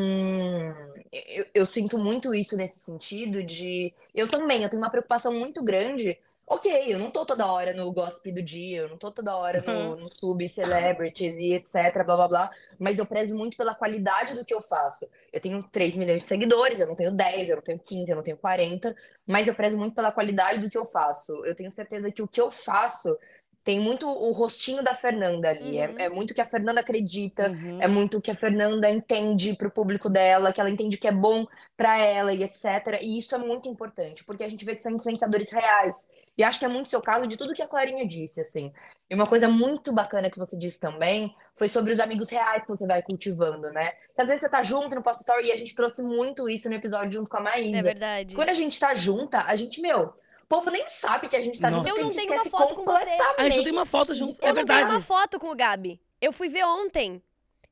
[1.11, 3.93] eu, eu sinto muito isso nesse sentido de.
[4.13, 6.17] Eu também, eu tenho uma preocupação muito grande.
[6.45, 9.61] Ok, eu não tô toda hora no gossip do dia, eu não tô toda hora
[9.61, 14.33] no, no sub celebrities e etc, blá blá blá, mas eu prezo muito pela qualidade
[14.33, 15.07] do que eu faço.
[15.31, 18.17] Eu tenho 3 milhões de seguidores, eu não tenho 10, eu não tenho 15, eu
[18.17, 18.93] não tenho 40,
[19.25, 21.45] mas eu prezo muito pela qualidade do que eu faço.
[21.45, 23.17] Eu tenho certeza que o que eu faço
[23.63, 25.95] tem muito o rostinho da Fernanda ali, Uhum.
[25.99, 27.81] é, é muito o que a Fernanda acredita, Uhum.
[27.81, 31.11] é muito o que a Fernanda entende pro público dela, que ela entende que é
[31.11, 31.45] bom
[31.77, 32.99] pra ela e etc.
[33.01, 36.09] E isso é muito importante, porque a gente vê que são influenciadores reais.
[36.37, 38.71] E acho que é muito seu caso de tudo que a Clarinha disse, assim.
[39.09, 42.69] E uma coisa muito bacana que você disse também foi sobre os amigos reais que
[42.69, 43.91] você vai cultivando, né?
[44.15, 46.69] Que às vezes você tá junto no Post Story e a gente trouxe muito isso
[46.69, 47.77] no episódio junto com a Maísa.
[47.79, 48.33] É verdade.
[48.33, 50.13] Quando a gente tá junta, a gente, meu, o
[50.51, 51.87] povo nem sabe que a gente tá Nossa.
[51.87, 51.99] junto.
[51.99, 52.99] Eu não tenho uma foto com você.
[52.99, 53.39] completamente.
[53.39, 54.39] A gente não tem uma foto junto.
[54.41, 54.83] Eu É não verdade.
[54.85, 56.01] tenho uma foto com o Gabi.
[56.19, 57.21] Eu fui ver ontem.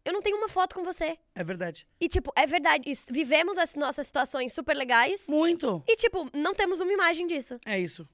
[0.05, 1.17] Eu não tenho uma foto com você.
[1.35, 1.85] É verdade.
[1.99, 2.91] E, tipo, é verdade.
[3.11, 5.25] Vivemos as nossas situações super legais.
[5.27, 5.83] Muito.
[5.87, 7.59] E, tipo, não temos uma imagem disso.
[7.65, 8.07] É isso.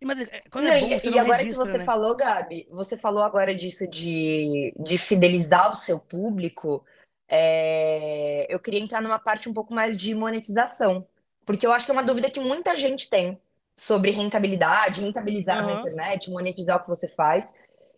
[0.00, 1.78] E, Mas é, quando Não, é bom, e, você e não agora registra, que você
[1.78, 1.84] né?
[1.84, 6.84] falou, Gabi, você falou agora disso de, de fidelizar o seu público,
[7.28, 11.06] é, eu queria entrar numa parte um pouco mais de monetização,
[11.44, 13.40] porque eu acho que é uma dúvida que muita gente tem
[13.76, 15.72] sobre rentabilidade, rentabilizar na Aham.
[15.72, 17.52] internet, monetizar o que você faz.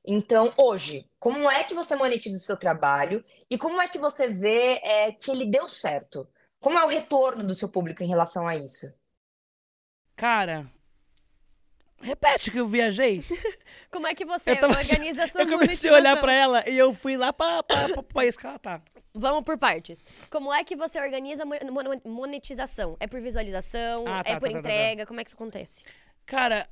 [0.06, 4.28] Então, hoje, como é que você monetiza o seu trabalho e como é que você
[4.28, 6.28] vê é, que ele deu certo?
[6.60, 8.86] Como é o retorno do seu público em relação a isso?
[10.16, 10.70] Cara,
[12.04, 13.22] repete que eu viajei.
[13.90, 16.76] Como é que você tava organiza a sua eu comecei a olhar pra ela e
[16.76, 18.82] eu fui lá pra, pra país que ela tá.
[19.14, 20.04] Vamos por partes.
[20.30, 22.96] Como é que você organiza a mo- mo- monetização?
[23.00, 24.04] É por visualização?
[24.06, 24.58] Ah, tá, é por tá, tá, tá, tá.
[24.58, 25.06] entrega?
[25.06, 25.82] Como é que isso acontece?
[26.26, 26.68] Cara,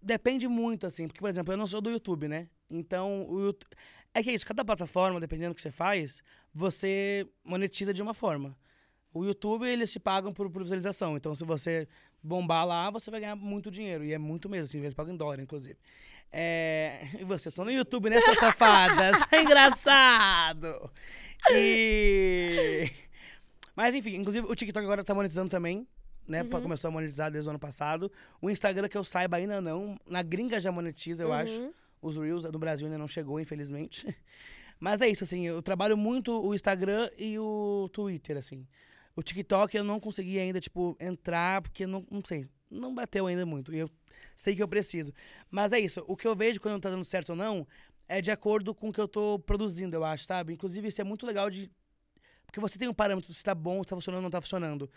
[0.00, 1.06] depende muito, assim.
[1.06, 2.48] Porque, por exemplo, eu não sou do YouTube, né?
[2.70, 3.70] Então, o YouTube...
[4.14, 8.12] É que é isso, cada plataforma, dependendo do que você faz, você monetiza de uma
[8.12, 8.54] forma.
[9.14, 11.16] O YouTube, eles te pagam por, por visualização.
[11.16, 11.88] Então, se você
[12.22, 14.04] bombar lá, você vai ganhar muito dinheiro.
[14.04, 15.76] E é muito mesmo, assim, eles pagam em dólar, inclusive.
[16.30, 17.08] É...
[17.18, 19.16] E vocês são no YouTube, né, suas safadas?
[19.30, 20.90] É engraçado!
[21.50, 22.90] E...
[23.74, 25.86] Mas, enfim, inclusive, o TikTok agora tá monetizando também,
[26.26, 26.42] né?
[26.42, 26.62] Uhum.
[26.62, 28.10] Começou a monetizar desde o ano passado.
[28.40, 29.96] O Instagram, que eu saiba, ainda não.
[30.06, 31.60] Na gringa já monetiza, eu acho.
[31.60, 31.72] Uhum.
[32.00, 34.06] Os Reels no Brasil ainda não chegou, infelizmente.
[34.78, 38.66] Mas é isso, assim, eu trabalho muito o Instagram e o Twitter, assim.
[39.14, 43.44] O TikTok eu não consegui ainda, tipo, entrar, porque não, não sei, não bateu ainda
[43.44, 43.74] muito.
[43.74, 43.90] E eu
[44.34, 45.12] sei que eu preciso.
[45.50, 47.66] Mas é isso, o que eu vejo quando tá dando certo ou não
[48.08, 50.52] é de acordo com o que eu tô produzindo, eu acho, sabe?
[50.52, 51.70] Inclusive, isso é muito legal de.
[52.44, 54.90] Porque você tem um parâmetro se tá bom, se tá funcionando ou não tá funcionando.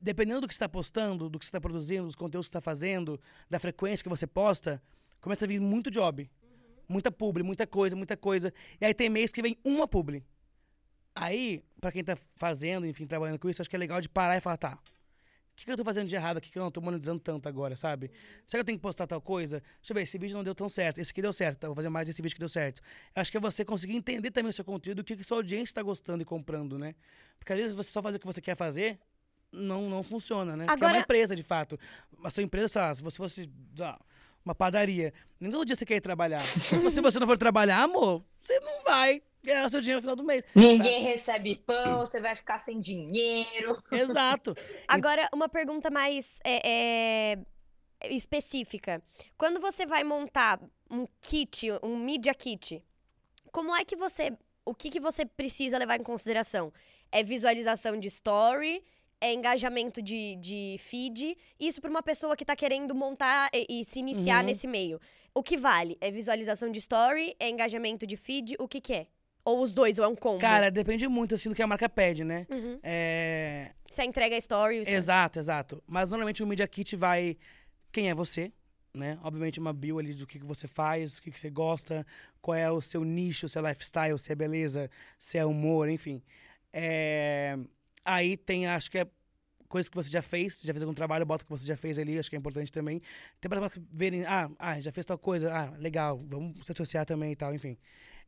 [0.00, 2.58] Dependendo do que você tá postando, do que você tá produzindo, dos conteúdos que você
[2.58, 4.82] tá fazendo, da frequência que você posta,
[5.20, 6.28] começa a vir muito job.
[6.88, 8.52] Muita publi, muita coisa, muita coisa.
[8.80, 10.24] E aí tem mês que vem uma publi.
[11.14, 14.36] Aí, pra quem tá fazendo, enfim, trabalhando com isso, acho que é legal de parar
[14.36, 14.78] e falar, tá,
[15.52, 17.48] o que, que eu tô fazendo de errado aqui que eu não tô monetizando tanto
[17.48, 18.10] agora, sabe?
[18.46, 19.60] Será que eu tenho que postar tal coisa?
[19.80, 21.76] Deixa eu ver, esse vídeo não deu tão certo, esse aqui deu certo, então vou
[21.76, 22.80] fazer mais desse vídeo que deu certo.
[23.14, 25.38] Eu acho que é você conseguir entender também o seu conteúdo, o que, que sua
[25.38, 26.94] audiência tá gostando e comprando, né?
[27.40, 29.00] Porque às vezes você só fazer o que você quer fazer,
[29.50, 30.66] não, não funciona, né?
[30.66, 31.78] Porque é Agora- uma empresa, de fato.
[32.22, 33.98] A sua empresa, sei lá, se você fosse lá,
[34.44, 36.38] uma padaria, nem todo dia você quer ir trabalhar.
[37.00, 40.24] Se você não for trabalhar, amor, você não vai ganhar seu dinheiro no final do
[40.24, 40.44] mês.
[40.54, 43.82] Ninguém recebe pão, você vai ficar sem dinheiro.
[43.92, 44.54] Exato.
[44.88, 47.34] Agora, uma pergunta mais é,
[48.02, 49.02] é, específica.
[49.36, 52.82] Quando você vai montar um kit, um media kit,
[53.52, 54.32] como é que você.
[54.64, 56.72] O que, que você precisa levar em consideração?
[57.10, 58.84] É visualização de story?
[59.20, 61.36] É engajamento de, de feed?
[61.58, 64.46] Isso para uma pessoa que tá querendo montar e, e se iniciar Uhum.
[64.46, 65.00] nesse meio.
[65.34, 65.96] O que vale?
[66.00, 67.34] É visualização de story?
[67.40, 68.56] É engajamento de feed?
[68.58, 69.06] O que, que é?
[69.48, 70.38] Ou os dois, ou é um combo?
[70.40, 72.46] Cara, depende muito assim do que a marca pede, né?
[72.50, 72.78] Uhum.
[72.82, 73.70] É...
[73.86, 74.80] Se a entrega é story.
[74.80, 75.82] o- Exato, exato.
[75.86, 77.36] Mas normalmente o Media Kit vai.
[77.90, 78.52] Quem é você?
[78.94, 79.18] Né?
[79.22, 82.06] Obviamente uma bio ali do que, que você faz, o que, que você gosta,
[82.40, 86.22] qual é o seu nicho, se é lifestyle, se é beleza, se é humor, enfim.
[86.72, 87.56] É,
[88.04, 89.06] Aí tem, acho que é
[89.68, 91.98] coisa que você já fez, já fez algum trabalho, bota o que você já fez
[91.98, 93.02] ali, acho que é importante também.
[93.40, 97.32] Tem para verem, ah, ah, já fez tal coisa, ah, legal, vamos se associar também
[97.32, 97.76] e tal, enfim.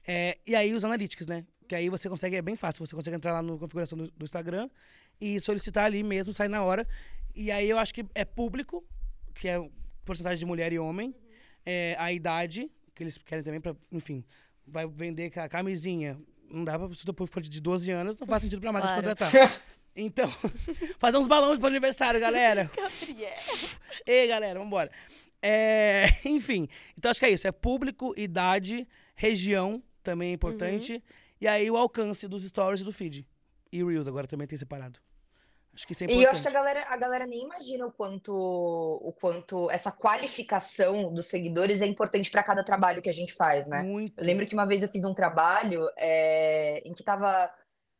[0.06, 1.44] É, e aí os analytics, né?
[1.68, 4.24] Que aí você consegue, é bem fácil, você consegue entrar lá na configuração do, do
[4.24, 4.68] Instagram
[5.20, 6.86] e solicitar ali mesmo, sai na hora.
[7.34, 8.84] E aí eu acho que é público,
[9.34, 9.60] que é
[10.04, 11.14] porcentagem de mulher e homem,
[11.64, 14.24] é, a idade, que eles querem também para, enfim,
[14.66, 16.18] vai vender ca- camisinha.
[16.50, 19.00] Não dá pra, se tu for de 12 anos, não faz sentido pra marca te
[19.02, 19.16] Claro.
[19.16, 19.60] contratar.
[19.96, 20.30] Então,
[21.00, 22.70] fazer uns balões pro aniversário, galera.
[24.06, 24.90] Ei, galera, vambora.
[25.42, 27.46] É, enfim, então acho que é isso.
[27.46, 28.86] É público, idade,
[29.16, 31.02] região, também é importante.
[31.40, 33.26] E aí o alcance dos stories e do feed.
[33.72, 34.98] E Reels agora também tem separado.
[35.72, 36.32] Acho que isso é E eu importante.
[36.32, 41.28] acho que a galera, a galera nem imagina o quanto, o quanto essa qualificação dos
[41.28, 43.82] seguidores é importante para cada trabalho que a gente faz, né?
[43.82, 44.18] Muito.
[44.18, 47.50] Eu lembro que uma vez eu fiz um trabalho é, em que tava.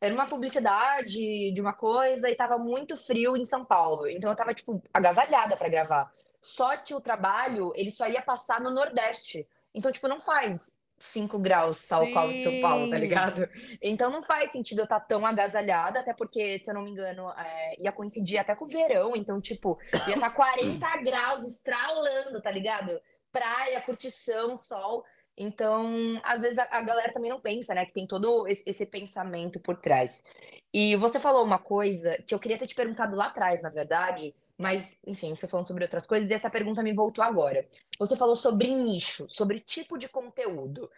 [0.01, 4.09] Era uma publicidade de uma coisa e tava muito frio em São Paulo.
[4.09, 6.11] Então eu tava, tipo, agasalhada para gravar.
[6.43, 9.47] Só que o trabalho, ele só ia passar no Nordeste.
[9.75, 13.01] Então, tipo, não faz 5 graus, tal qual de São Paulo, tá Sim.
[13.01, 13.49] ligado?
[13.81, 17.33] Então não faz sentido eu estar tão agasalhada, até porque, se eu não me engano,
[17.39, 22.51] é, ia coincidir até com o verão, então, tipo, ia estar 40 graus, estralando, tá
[22.51, 23.01] ligado?
[23.33, 25.03] Praia, curtição, sol.
[25.37, 28.85] Então, às vezes a, a galera também não pensa, né, que tem todo esse, esse
[28.85, 30.23] pensamento por trás.
[30.73, 34.35] E você falou uma coisa que eu queria ter te perguntado lá atrás, na verdade,
[34.61, 37.67] mas, enfim, foi falando sobre outras coisas e essa pergunta me voltou agora.
[37.99, 40.91] Você falou sobre nicho, sobre tipo de conteúdo.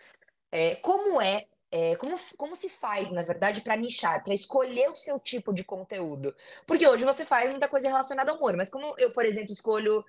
[0.51, 4.97] É, como é, é, como, como se faz, na verdade, para nichar, para escolher o
[4.97, 6.35] seu tipo de conteúdo?
[6.67, 10.05] Porque hoje você faz muita coisa relacionada ao humor, mas como eu, por exemplo, escolho,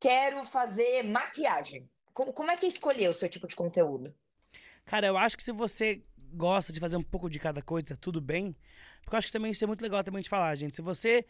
[0.00, 1.86] quero fazer maquiagem.
[2.14, 4.14] Como, como é que é escolher o seu tipo de conteúdo?
[4.86, 8.18] Cara, eu acho que se você gosta de fazer um pouco de cada coisa, tudo
[8.18, 8.56] bem.
[9.02, 10.74] Porque eu acho que também isso é muito legal também de falar, gente.
[10.74, 11.26] Se você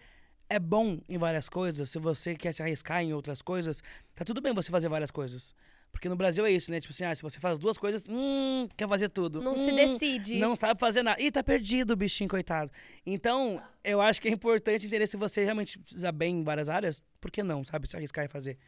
[0.48, 3.83] é bom em várias coisas, se você quer se arriscar em outras coisas,
[4.14, 5.54] tá tudo bem você fazer várias coisas.
[5.90, 6.80] Porque no Brasil é isso, né?
[6.80, 9.40] Tipo assim, ah, se você faz duas coisas, hum, quer fazer tudo.
[9.40, 10.38] Não Hum, se decide.
[10.40, 11.22] Não sabe fazer nada.
[11.22, 12.68] Ih, tá perdido o bichinho, coitado.
[13.07, 17.00] Então, eu acho que é importante entender se você realmente precisa bem em várias áreas,
[17.20, 17.87] por que não, sabe?
[17.88, 18.59] Se arriscar e fazer.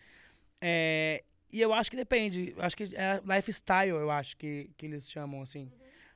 [0.61, 2.55] É, e eu acho que depende.
[2.59, 5.71] Acho que é lifestyle, eu acho que, que eles chamam, assim.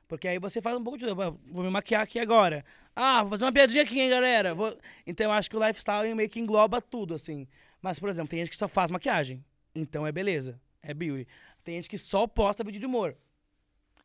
[0.07, 1.05] Porque aí você faz um pouco de.
[1.09, 1.13] "Ah,
[1.51, 2.65] Vou me maquiar aqui agora.
[2.95, 4.53] Ah, vou fazer uma piadinha aqui, hein, galera?
[4.53, 4.77] Vou...
[5.05, 7.47] Então eu acho que o lifestyle meio que engloba tudo, assim.
[7.81, 9.43] Mas, por exemplo, tem gente que só faz maquiagem.
[9.73, 10.59] Então é beleza.
[10.81, 11.27] É beauty.
[11.63, 13.15] Tem gente que só posta vídeo de humor.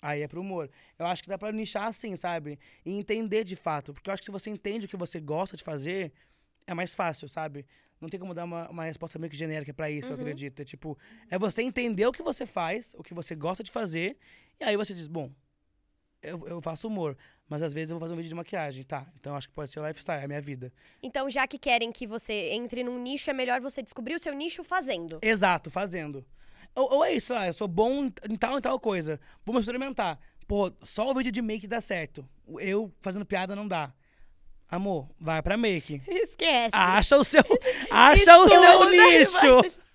[0.01, 0.71] Aí é pro humor.
[0.99, 2.59] Eu acho que dá pra nichar assim, sabe?
[2.85, 3.93] E entender de fato.
[3.93, 6.13] Porque eu acho que se você entende o que você gosta de fazer,
[6.67, 7.67] é mais fácil, sabe?
[8.01, 10.61] Não tem como dar uma, uma resposta meio que genérica pra isso, eu acredito.
[10.61, 10.99] É tipo,
[11.31, 14.19] é você entender o que você faz, o que você gosta de fazer,
[14.61, 15.33] e aí você diz, bom,
[16.23, 17.17] eu, eu faço humor,
[17.49, 19.07] mas às vezes eu vou fazer um vídeo de maquiagem, tá?
[19.21, 20.73] Então acho que pode ser lifestyle, é a minha vida.
[21.03, 24.35] Então, já que querem que você entre num nicho, é melhor você descobrir o seu
[24.35, 25.19] nicho fazendo.
[25.23, 26.25] Exato, fazendo.
[26.75, 29.21] Ou, ou é isso, lá, eu sou bom em tal e tal coisa.
[29.45, 30.19] Vamos experimentar.
[30.47, 32.29] Pô, só o vídeo de make dá certo.
[32.59, 33.93] Eu fazendo piada não dá.
[34.69, 36.03] Amor, vai pra make.
[36.07, 36.71] Esquece.
[36.73, 37.43] Acha o seu,
[37.91, 39.86] acha o seu nicho.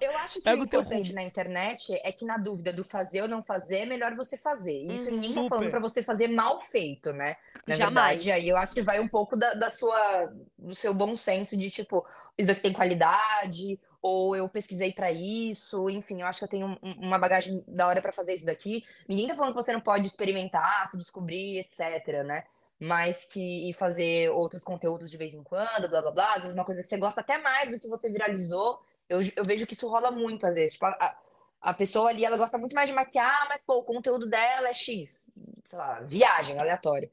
[0.00, 3.42] Eu acho que o importante na internet é que na dúvida do fazer ou não
[3.42, 4.76] fazer, é melhor você fazer.
[4.92, 5.14] Isso Uhum.
[5.16, 7.36] ninguém tá falando pra você fazer mal feito, né?
[7.66, 8.08] Na Jamais.
[8.16, 11.56] verdade, aí eu acho que vai um pouco da, da sua, do seu bom senso
[11.56, 12.04] de tipo,
[12.36, 16.78] isso aqui tem qualidade, ou eu pesquisei pra isso, enfim, eu acho que eu tenho
[16.82, 18.84] um- uma bagagem da hora pra fazer isso daqui.
[19.08, 22.44] Ninguém tá falando que você não pode experimentar, se descobrir, etc, né?
[22.78, 26.52] Mas que e fazer outros conteúdos de vez em quando, blá blá blá, às vezes
[26.52, 28.78] uma coisa que você gosta até mais do que você viralizou.
[29.08, 30.74] Eu, eu vejo que isso rola muito às vezes.
[30.74, 31.16] Tipo, a,
[31.60, 34.74] a- pessoa ali, ela gosta muito mais de maquiar, mas pô, o conteúdo dela é
[34.74, 35.30] X.
[35.68, 37.10] Sei lá, viagem, aleatório.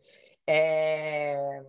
[0.47, 1.61] É,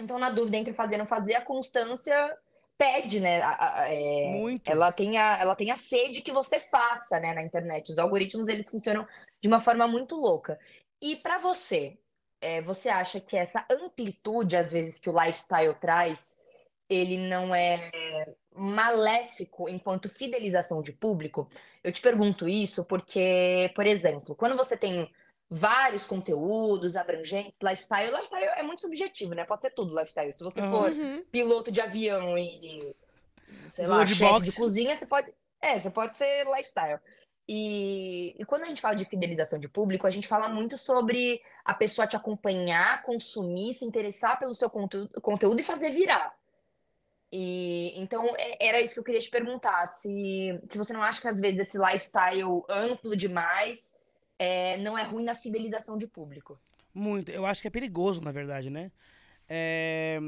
[0.00, 2.36] Então, na dúvida entre fazer e não fazer, a constância
[2.76, 3.40] pede, né?
[3.40, 4.68] A- a- é, Muito.
[4.68, 7.90] Ela tem a, ela tem a sede que você faça, né, na internet.
[7.92, 9.06] Os algoritmos, eles funcionam
[9.40, 10.58] de uma forma muito louca.
[11.00, 11.96] E pra você,
[12.40, 16.42] é, você acha que essa amplitude, às vezes, que o lifestyle traz,
[16.88, 17.90] ele não é
[18.54, 21.48] maléfico enquanto fidelização de público?
[21.82, 25.10] Eu te pergunto isso porque, por exemplo, quando você tem
[25.50, 29.44] vários conteúdos abrangentes, lifestyle, lifestyle é muito subjetivo, né?
[29.44, 30.32] Pode ser tudo lifestyle.
[30.32, 31.22] Se você for Uhum.
[31.30, 32.94] piloto de avião e,
[33.70, 34.50] sei lá, chefe boxe.
[34.50, 35.32] de cozinha, você pode.
[35.60, 37.00] É, você pode ser lifestyle.
[37.46, 41.42] E, e quando a gente fala de fidelização de público, a gente fala muito sobre
[41.64, 46.34] a pessoa te acompanhar, consumir, se interessar pelo seu conteúdo, conteúdo e fazer virar.
[47.36, 51.20] E então é- era isso que eu queria te perguntar, se, se você não acha
[51.20, 53.96] que às vezes esse lifestyle amplo demais
[54.38, 56.60] é, não é ruim na fidelização de público.
[56.94, 57.32] Muito.
[57.32, 58.92] Eu acho que é perigoso, na verdade, né?
[59.48, 60.20] É,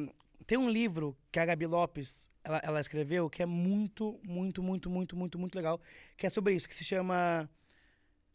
[0.49, 4.91] Tem um livro que a Gabi Lopes ela, ela escreveu que é muito, muito, muito,
[4.91, 5.81] muito, muito, muito legal,
[6.17, 7.49] que é sobre isso, que se chama.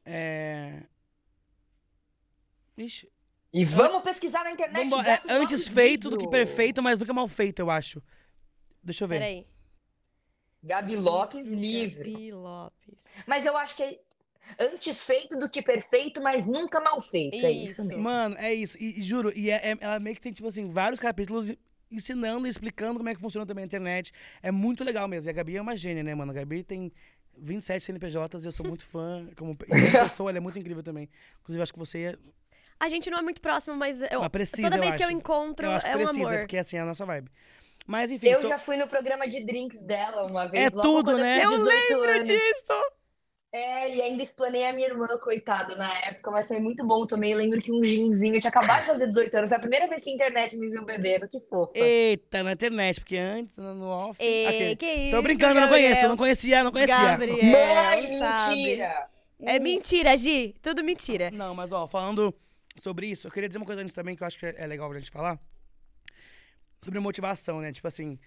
[0.05, 0.83] É...
[2.77, 3.09] Ixi,
[3.53, 4.89] E vamos pesquisar na internet.
[4.89, 5.21] vambora.
[5.27, 8.01] É, antes feito do que perfeito, mas nunca mal feito, eu acho.
[8.83, 9.15] Deixa eu ver.
[9.19, 9.47] Peraí.
[10.63, 12.09] Gabi Lopes livro.
[12.11, 12.95] Gabi Lopes.
[13.25, 13.99] Mas eu acho que é
[14.59, 17.43] antes feito do que perfeito, mas nunca mal feito.
[17.45, 17.87] É isso Isso.
[17.89, 18.03] mesmo.
[18.03, 18.77] Mano, é isso.
[18.79, 21.51] E, e juro, e é- é- ela meio que tem, tipo assim, vários capítulos
[21.89, 24.11] ensinando e explicando como é que funciona também a internet.
[24.41, 25.29] É muito legal mesmo.
[25.29, 26.31] E a Gabi é uma gênia, né, mano?
[26.31, 26.91] A Gabi tem
[27.37, 29.27] 27 CNPJs e eu sou muito fã.
[29.35, 31.09] Como, pessoa, ela é muito incrível também.
[31.41, 32.19] Inclusive, acho que você ia.
[32.79, 35.07] A gente não é muito próximo, mas eu, Mas precisa, toda eu vez que eu
[35.07, 35.15] acho.
[35.17, 36.39] encontro Eu acho que é um precisa, amor.
[36.39, 37.29] porque assim é a nossa vibe.
[37.87, 40.71] Mas enfim, Eu sou- já fui no programa de drinks dela uma vez.
[40.71, 41.39] É logo tudo, né?
[41.39, 42.27] Eu, Eu fiz 18 lembro anos.
[42.29, 42.91] disso!
[43.53, 47.33] É, e ainda explanei a minha irmã, coitada, na época, mas foi muito bom também.
[47.33, 49.87] Eu lembro que um ginzinho, eu tinha acabado de fazer 18 anos, foi a primeira
[49.89, 51.73] vez que a internet me viu bebendo, que fofa.
[51.77, 54.15] Eita, na internet, porque antes, no off.
[54.23, 55.83] Ei, aquele- que isso, Tô brincando, eu não Gabriel.
[55.89, 56.95] conheço, eu não conhecia, não conhecia.
[56.95, 58.55] Gabriel, Mãe, sabe?
[58.55, 59.09] mentira!
[59.43, 60.55] É mentira, Gi.
[60.61, 61.29] Tudo mentira.
[61.31, 62.33] Não, mas ó, falando
[62.77, 64.87] sobre isso, eu queria dizer uma coisa antes também que eu acho que é legal
[64.89, 65.37] pra gente falar.
[66.83, 67.71] Sobre motivação, né?
[67.71, 68.17] Tipo assim,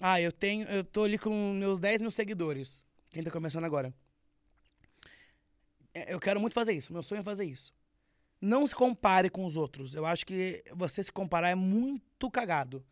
[0.00, 0.66] ah, eu tenho.
[0.68, 2.82] Eu tô ali com meus 10 mil seguidores.
[3.10, 3.94] Quem tá começando agora.
[5.92, 6.92] É, Eu quero muito fazer isso.
[6.92, 7.72] Meu sonho é fazer isso.
[8.40, 9.94] Não se compare com os outros.
[9.94, 12.84] Eu acho que você se comparar é muito cagado.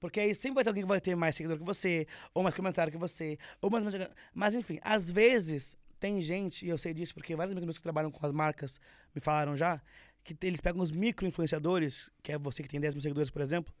[0.00, 2.54] Porque aí sempre vai ter alguém que vai ter mais seguidor que você, ou mais
[2.54, 3.84] comentário que você, ou mais.
[4.32, 7.82] Mas enfim, às vezes tem gente, e eu sei disso porque vários amigos meus que
[7.82, 8.80] trabalham com as marcas
[9.12, 9.82] me falaram já,
[10.22, 13.74] que eles pegam os micro-influenciadores, que é você que tem 10 mil seguidores, por exemplo,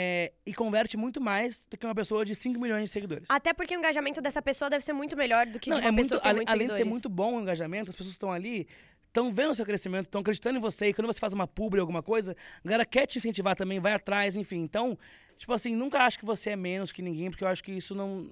[0.00, 3.28] é, e converte muito mais do que uma pessoa de 5 milhões de seguidores.
[3.28, 5.88] Até porque o engajamento dessa pessoa deve ser muito melhor do que Não, de uma
[5.88, 8.12] é muito, pessoa que tem muitos além de ser muito bom o engajamento, as pessoas
[8.12, 8.68] estão ali,
[9.08, 11.80] estão vendo o seu crescimento, estão acreditando em você, e quando você faz uma publi
[11.80, 14.58] ou alguma coisa, a galera quer te incentivar também, vai atrás, enfim.
[14.58, 14.96] Então,
[15.36, 17.92] tipo assim, nunca acho que você é menos que ninguém, porque eu acho que isso
[17.92, 18.30] não.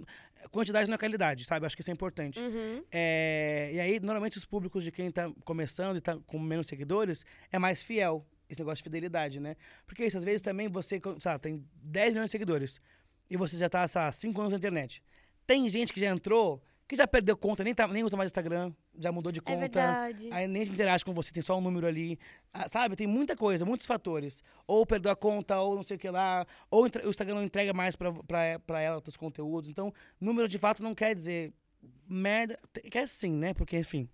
[0.52, 1.64] Quantidade não é qualidade, sabe?
[1.64, 2.38] Eu acho que isso é importante.
[2.38, 2.84] Uhum.
[2.92, 7.26] É, e aí, normalmente, os públicos de quem tá começando e tá com menos seguidores
[7.50, 8.24] é mais fiel.
[8.48, 9.56] Esse negócio de fidelidade, né?
[9.86, 12.80] Porque isso, às vezes também você, sabe, tem 10 milhões de seguidores
[13.28, 15.02] e você já tá, sabe, 5 anos na internet.
[15.46, 18.72] Tem gente que já entrou, que já perdeu conta, nem, tá, nem usa mais Instagram,
[18.96, 19.58] já mudou de É conta.
[19.58, 20.28] verdade.
[20.32, 22.18] Aí nem interage com você, tem só um número ali.
[22.52, 22.94] Ah, sabe?
[22.94, 24.42] Tem muita coisa, muitos fatores.
[24.66, 26.46] Ou perdeu a conta, ou não sei o que lá.
[26.70, 29.68] Ou o Instagram não entrega mais pra, pra, pra ela os conteúdos.
[29.68, 31.52] Então, número de fato não quer dizer
[32.08, 32.58] merda.
[32.90, 33.52] Quer sim, né?
[33.52, 34.08] Porque, enfim,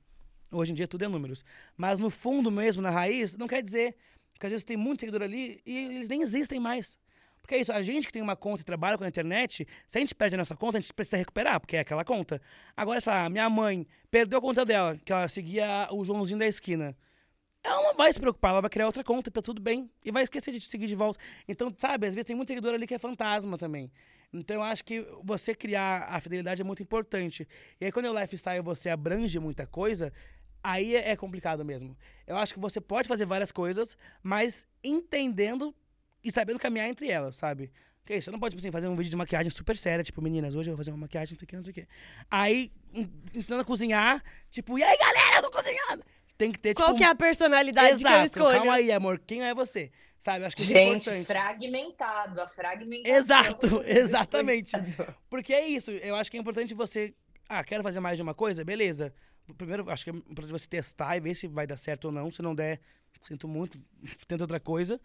[0.50, 1.44] hoje em dia tudo é números.
[1.76, 3.94] Mas no fundo mesmo, na raiz, não quer dizer.
[4.32, 6.98] Porque às vezes tem muito seguidor ali e eles nem existem mais.
[7.42, 9.98] Porque é isso, a gente que tem uma conta e trabalha com a internet, se
[9.98, 12.40] a gente perde a nossa conta, a gente precisa recuperar, porque é aquela conta.
[12.76, 16.46] Agora, sei lá, minha mãe perdeu a conta dela, que ela seguia o Joãozinho da
[16.46, 16.96] esquina.
[17.64, 19.90] Ela não vai se preocupar, ela vai criar outra conta, tá tudo bem.
[20.04, 21.18] E vai esquecer de te seguir de volta.
[21.46, 23.90] Então, sabe, às vezes tem muito seguidor ali que é fantasma também.
[24.32, 27.46] Então, eu acho que você criar a fidelidade é muito importante.
[27.80, 30.12] E aí, quando o lifestyle você abrange muita coisa,
[30.62, 31.96] aí é é complicado mesmo.
[32.26, 35.74] Eu acho que você pode fazer várias coisas, mas entendendo
[36.24, 37.70] e sabendo caminhar entre elas, sabe?
[38.04, 40.20] Que isso, você não pode, tipo assim, fazer um vídeo de maquiagem super séria, tipo,
[40.20, 41.86] meninas, hoje eu vou fazer uma maquiagem, não sei o que, não sei o que.
[42.30, 46.04] Aí, en- ensinando a cozinhar, tipo, e aí, galera, eu tô cozinhando!
[46.36, 46.98] Tem que ter, Qual tipo...
[46.98, 48.56] que é a personalidade que eu Exato, escolho?
[48.56, 49.92] calma aí, amor, quem é você?
[50.18, 51.26] Sabe, eu acho que é Gente, importante.
[51.26, 53.16] fragmentado, a fragmentação.
[53.16, 54.72] Exato, exatamente.
[55.30, 57.14] Porque é isso, eu acho que é importante você.
[57.48, 58.64] Ah, quero fazer mais de uma coisa?
[58.64, 59.12] Beleza.
[59.56, 62.30] Primeiro, acho que é importante você testar e ver se vai dar certo ou não.
[62.30, 62.80] Se não der,
[63.22, 63.78] sinto muito,
[64.26, 65.00] tenta outra coisa.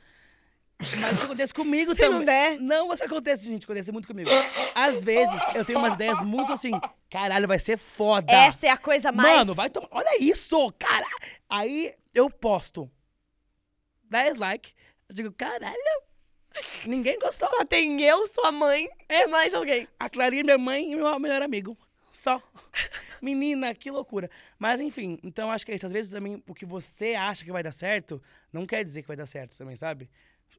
[0.80, 2.18] Mas isso acontece comigo Se também.
[2.20, 2.60] não der.
[2.60, 4.30] Não, isso acontece, gente, acontece muito comigo.
[4.76, 6.72] Às vezes, eu tenho umas ideias muito assim,
[7.10, 8.32] caralho, vai ser foda.
[8.32, 9.38] Essa é a coisa mais...
[9.40, 9.88] Mano, vai tomar.
[9.92, 11.08] Olha isso, cara.
[11.50, 12.90] Aí eu posto
[14.04, 14.74] 10 likes.
[15.10, 15.74] Eu digo, caralho,
[16.86, 17.50] ninguém gostou.
[17.50, 19.26] Só tem eu, sua mãe É.
[19.26, 19.88] mais alguém.
[20.00, 21.76] A Clarinha, minha mãe e meu melhor amigo.
[22.28, 22.44] Só.
[23.22, 24.30] Menina, que loucura.
[24.60, 25.86] Mas enfim, então acho que é isso.
[25.86, 28.22] Às vezes também o que você acha que vai dar certo,
[28.52, 30.10] não quer dizer que vai dar certo também, sabe?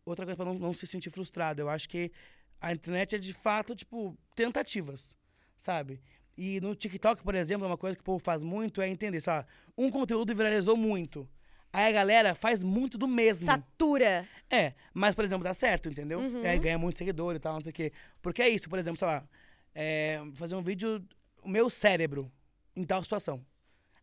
[0.06, 1.60] Outra coisa pra não, não se sentir frustrado.
[1.60, 2.10] Eu acho que
[2.58, 5.14] a internet é de fato, tipo, tentativas,
[5.58, 6.00] sabe?
[6.38, 9.46] E no TikTok, por exemplo, uma coisa que o povo faz muito é entender, sabe?
[9.76, 11.28] Um conteúdo viralizou muito.
[11.70, 13.44] Aí a galera faz muito do mesmo.
[13.44, 14.26] Satura.
[14.48, 16.18] É, mas, por exemplo, dá certo, entendeu?
[16.18, 16.40] Uhum.
[16.46, 17.92] Aí ganha muito seguidor e tal, não sei o quê.
[18.22, 19.28] Porque é isso, por exemplo, sei lá,
[19.74, 21.04] é, fazer um vídeo,
[21.48, 22.30] o meu cérebro
[22.76, 23.44] em tal situação.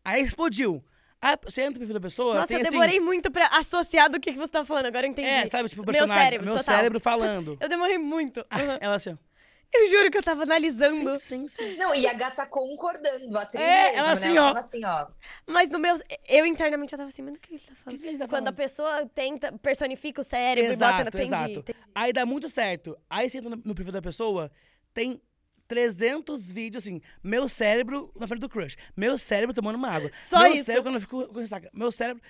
[0.04, 0.84] Aí explodiu.
[1.22, 2.70] Aí você entra no perfil da pessoa, Nossa, tem eu assim...
[2.72, 4.86] demorei muito pra associar do que, que você tá falando.
[4.86, 5.28] Agora eu entendi.
[5.28, 6.74] É, sabe, tipo, o Meu personagem, cérebro, meu total.
[6.76, 7.56] cérebro falando.
[7.62, 8.40] Eu demorei muito.
[8.40, 8.78] Uhum.
[8.80, 9.16] Ela assim, ó.
[9.74, 11.18] Eu juro que eu tava analisando.
[11.18, 11.76] Sim, sim, sim.
[11.76, 14.12] Não, e a gata concordando, a atriz É, mesmo, ela né?
[14.12, 14.54] assim, ela ó.
[14.54, 15.06] tava assim, ó.
[15.46, 15.94] Mas no meu.
[16.28, 17.96] Eu internamente eu tava assim, mas do que ele tá falando?
[17.98, 18.56] que, que ele tá Quando a falando?
[18.56, 21.60] pessoa tenta, personifica o cérebro e bota na Exato, entendi.
[21.60, 21.64] exato.
[21.94, 22.96] Aí dá muito certo.
[23.10, 24.50] Aí você entra no, no perfil da pessoa,
[24.94, 25.20] tem
[25.66, 27.00] 300 vídeos assim.
[27.22, 28.76] Meu cérebro na frente do crush.
[28.96, 30.10] Meu cérebro tomando uma água.
[30.14, 30.64] Só meu isso.
[30.64, 31.70] cérebro quando eu fico com ressaca.
[31.72, 32.22] Meu cérebro.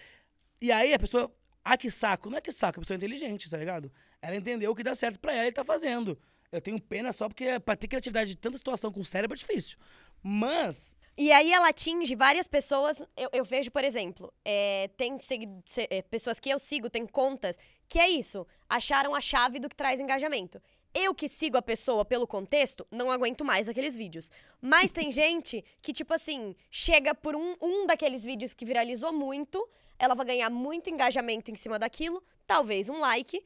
[0.61, 1.33] E aí a pessoa.
[1.65, 2.31] Ah, que saco.
[2.31, 3.91] Não é que saco, a pessoa é inteligente, tá ligado?
[4.23, 6.19] Ela entendeu o que dá certo pra ela e tá fazendo.
[6.53, 9.39] Eu tenho pena só porque pra ter criatividade de tanta situação com o cérebro é
[9.39, 9.77] difícil.
[10.23, 10.97] Mas.
[11.19, 13.03] E aí ela atinge várias pessoas.
[13.17, 17.59] Eu, eu vejo, por exemplo, é, tem se- é, pessoas que eu sigo, tem contas,
[17.89, 18.47] que é isso.
[18.69, 20.61] Acharam a chave do que traz engajamento.
[20.99, 24.33] Eu que sigo a pessoa pelo contexto, não aguento mais aqueles vídeos.
[24.63, 29.69] Mas tem gente que, tipo assim, chega por um, um daqueles vídeos que viralizou muito,
[29.99, 33.45] ela vai ganhar muito engajamento em cima daquilo, talvez um like,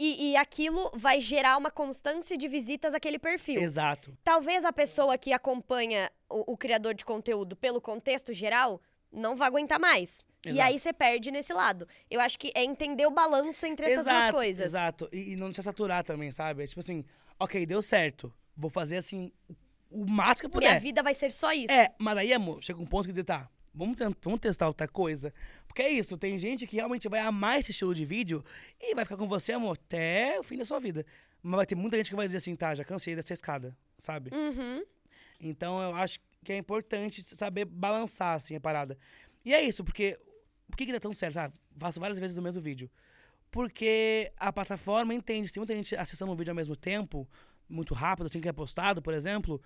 [0.00, 3.62] e, e aquilo vai gerar uma constância de visitas àquele perfil.
[3.62, 4.12] Exato.
[4.24, 8.82] Talvez a pessoa que acompanha o, o criador de conteúdo pelo contexto geral
[9.12, 10.26] não vai aguentar mais.
[10.44, 10.68] E Exato.
[10.68, 11.86] aí você perde nesse lado.
[12.10, 14.64] Eu acho que é entender o balanço entre essas duas exato, coisas.
[14.66, 15.08] Exato.
[15.12, 16.62] E, e não se saturar também, sabe?
[16.62, 17.04] É tipo assim,
[17.38, 18.32] ok, deu certo.
[18.56, 19.30] Vou fazer assim
[19.90, 20.68] o máximo que eu puder.
[20.70, 21.72] Minha vida vai ser só isso.
[21.72, 23.50] É, mas aí, amor, chega um ponto que tá.
[23.74, 25.32] Vamos, tent- vamos testar outra coisa.
[25.66, 28.44] Porque é isso, tem gente que realmente vai amar esse estilo de vídeo
[28.80, 31.04] e vai ficar com você, amor, até o fim da sua vida.
[31.42, 34.30] Mas vai ter muita gente que vai dizer assim, tá, já cansei dessa escada, sabe?
[34.34, 34.82] Uhum.
[35.40, 38.96] Então eu acho que é importante saber balançar, assim, a parada.
[39.44, 40.18] E é isso, porque.
[40.70, 41.36] Por que, que dá tão certo?
[41.38, 42.88] Ah, faço várias vezes o mesmo vídeo.
[43.50, 47.28] Porque a plataforma entende, se tem muita gente acessando um vídeo ao mesmo tempo,
[47.68, 49.60] muito rápido, assim que é postado, por exemplo,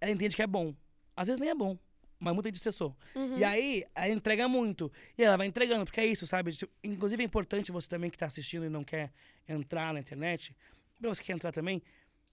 [0.00, 0.74] ela entende que é bom.
[1.16, 1.78] Às vezes nem é bom,
[2.18, 2.94] mas muita gente acessou.
[3.14, 3.38] Uhum.
[3.38, 4.92] E aí, ela entrega muito.
[5.16, 6.52] E ela vai entregando, porque é isso, sabe?
[6.52, 9.10] Se- Inclusive é importante você também que tá assistindo e não quer
[9.48, 10.54] entrar na internet,
[11.00, 11.82] pra você que quer entrar também,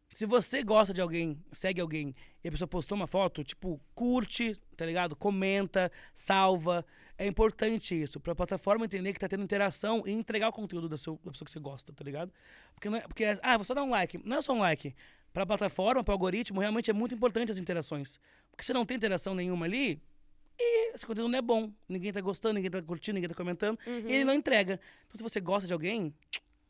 [0.09, 4.59] se você gosta de alguém, segue alguém, e a pessoa postou uma foto, tipo, curte,
[4.75, 5.15] tá ligado?
[5.15, 6.85] Comenta, salva.
[7.17, 10.97] É importante isso, pra plataforma entender que tá tendo interação e entregar o conteúdo da,
[10.97, 12.31] seu, da pessoa que você gosta, tá ligado?
[12.73, 14.19] Porque, não é, porque ah, vou só dar um like.
[14.23, 14.95] Não é só um like.
[15.33, 18.19] Pra plataforma, pro algoritmo, realmente é muito importante as interações.
[18.51, 20.01] Porque se não tem interação nenhuma ali,
[20.59, 21.71] e esse conteúdo não é bom.
[21.87, 24.09] Ninguém tá gostando, ninguém tá curtindo, ninguém tá comentando, Uhum.
[24.09, 24.79] e ele não entrega.
[25.07, 26.13] Então, se você gosta de alguém,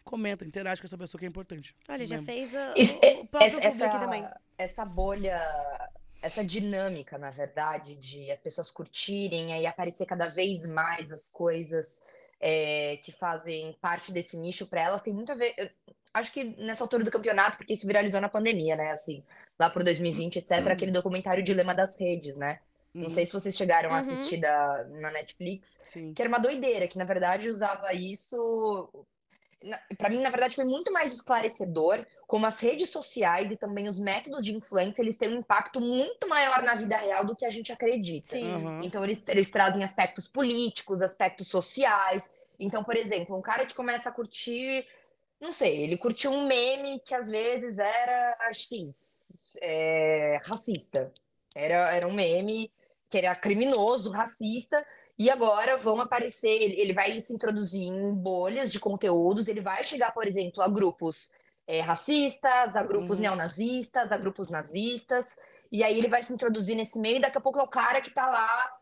[0.07, 1.75] comenta, interage com essa pessoa que é importante.
[1.89, 4.27] Olha, já fez Isso- o, o próprio essa, essa, também.
[4.57, 5.39] essa bolha,
[6.21, 12.03] essa dinâmica, na verdade, de as pessoas curtirem aí aparecer cada vez mais as coisas
[12.39, 15.53] é, que fazem parte desse nicho para elas, tem muito a ver.
[15.57, 15.69] eu
[16.13, 18.91] acho que nessa altura do campeonato, porque isso viralizou na pandemia, né?
[18.91, 19.23] Assim,
[19.59, 22.59] lá pro 2020, etc., aquele documentário Dilema das Redes, né?
[22.93, 23.09] Não Uhum.
[23.09, 23.99] sei se vocês chegaram a Uhum.
[24.11, 25.81] assistir da, na Netflix.
[25.85, 26.13] Sim.
[26.13, 28.89] que era uma doideira, que na verdade usava isso.
[29.97, 33.97] Pra mim, na verdade, foi muito mais esclarecedor como as redes sociais e também os
[33.97, 37.49] métodos de influência, eles têm um impacto muito maior na vida real do que a
[37.49, 38.29] gente acredita.
[38.29, 38.51] Sim.
[38.51, 38.81] Aham.
[38.83, 42.33] Então, eles, eles trazem aspectos políticos, aspectos sociais.
[42.59, 44.85] Então, por exemplo, um cara que começa a curtir,
[45.39, 49.25] não sei, ele curtiu um meme que às vezes era X,
[49.61, 51.11] é, racista.
[51.55, 52.71] Era, era um meme
[53.09, 54.85] que era criminoso, racista,
[55.17, 60.13] e agora vão aparecer, ele, vai se introduzir em bolhas de conteúdos, ele vai chegar,
[60.13, 61.31] por exemplo, a grupos
[61.65, 63.23] é, racistas, a grupos Uhum.
[63.23, 65.35] neonazistas, a grupos nazistas,
[65.71, 67.99] e aí ele vai se introduzir nesse meio, e daqui a pouco é o cara
[68.01, 68.77] que tá lá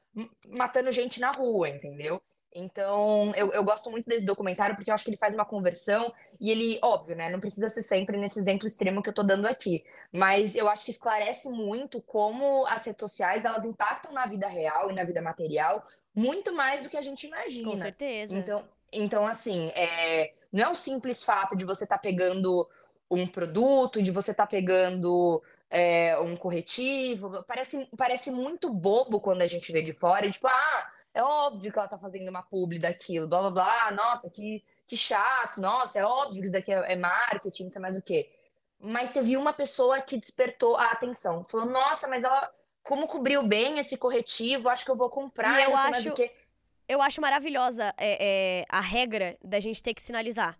[0.57, 2.21] matando gente na rua, entendeu?
[2.57, 6.13] Então, eu, eu gosto muito desse documentário porque eu acho que ele faz uma conversão
[6.39, 7.29] e ele, óbvio, né?
[7.29, 10.85] Não precisa ser sempre nesse exemplo extremo que eu tô dando aqui, mas eu acho
[10.85, 15.21] que esclarece muito como as redes sociais elas impactam na vida real e na vida
[15.21, 15.85] material
[16.15, 17.69] muito mais do que a gente imagina.
[17.69, 18.37] Com certeza.
[18.37, 22.65] Então, então assim, é, não é o simples fato de você estar pegando
[23.11, 27.43] um produto, de você estar pegando é, um corretivo.
[27.43, 31.71] Parece, parece muito bobo quando a gente vê de fora, e, tipo, ah, é óbvio
[31.71, 35.97] que ela tá fazendo uma publi daquilo, blá blá blá, nossa, que, que chato, nossa,
[35.97, 38.29] é óbvio que isso daqui é, é marketing, não sei mais o quê.
[38.79, 42.51] Mas teve uma pessoa que despertou a atenção, falou, nossa, mas ela,
[42.83, 46.05] como cobriu bem esse corretivo, acho que eu vou comprar, E eu não sei mais
[46.05, 46.31] o acho- quê.
[46.87, 50.55] Eu acho maravilhosa é, é, a regra da gente ter que sinalizar.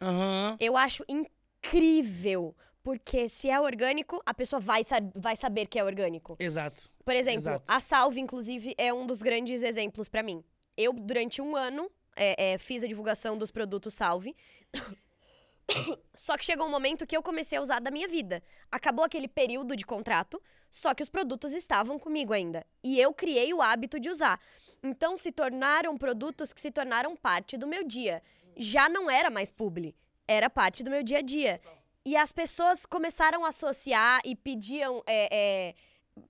[0.00, 0.56] Aham.
[0.60, 2.54] Eu acho incrível.
[2.82, 6.36] Porque se é orgânico, a pessoa vai, sa- vai saber que é orgânico.
[6.38, 6.88] Exato.
[7.08, 7.64] Por exemplo, Exato.
[7.66, 10.44] a Salve, inclusive, é um dos grandes exemplos pra mim.
[10.76, 14.36] Eu, durante um ano, é, é, fiz a divulgação dos produtos Salve.
[16.14, 18.42] Só que chegou um momento que eu comecei a usar da minha vida.
[18.70, 20.38] Acabou aquele período de contrato,
[20.70, 22.66] só que os produtos estavam comigo ainda.
[22.84, 24.38] E eu criei o hábito de usar.
[24.82, 28.22] Então se tornaram produtos que se tornaram parte do meu dia.
[28.56, 29.94] Já não era mais publi,
[30.26, 31.60] era parte do meu dia a dia.
[32.04, 35.74] E as pessoas começaram a associar e pediam é, é,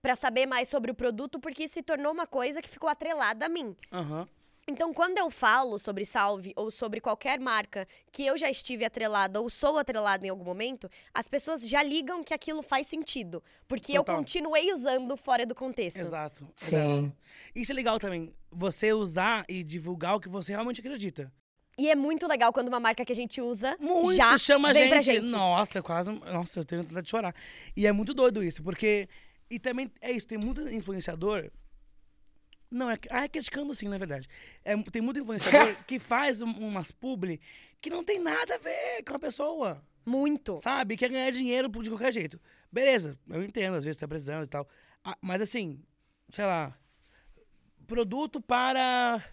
[0.00, 3.48] para saber mais sobre o produto, porque se tornou uma coisa que ficou atrelada a
[3.48, 3.76] mim.
[3.92, 4.26] Aham.
[4.70, 9.40] Então, quando eu falo sobre Salve ou sobre qualquer marca que eu já estive atrelada
[9.40, 13.42] ou sou atrelada em algum momento, as pessoas já ligam que aquilo faz sentido.
[13.66, 14.16] Porque eu Total.
[14.16, 16.00] continuei usando fora do contexto.
[16.00, 16.46] Exato.
[16.54, 17.10] Sim.
[17.54, 18.30] Isso é legal também.
[18.52, 21.32] Você usar e divulgar o que você realmente acredita.
[21.78, 24.72] E é muito legal quando uma marca que a gente usa Muito, já chama a
[24.72, 24.90] vem gente.
[24.92, 25.30] pra gente.
[25.30, 26.10] Nossa, quase.
[26.10, 27.34] Nossa, eu tenho vontade de chorar.
[27.74, 29.08] E é muito doido isso, porque.
[29.50, 31.50] E também é isso, tem muito influenciador.
[32.70, 34.28] Não, é, ah, é criticando sim, na verdade.
[34.64, 37.40] É, tem muito influenciador que faz um- umas publi
[37.80, 39.82] que não tem nada a ver com a pessoa.
[40.04, 40.58] Muito.
[40.60, 40.96] Sabe?
[40.96, 42.40] Quer ganhar dinheiro de qualquer jeito.
[42.70, 44.68] Beleza, eu entendo, às vezes tá precisando e tal.
[45.04, 45.80] Ah, mas assim,
[46.30, 46.76] sei lá.
[47.86, 49.24] Produto para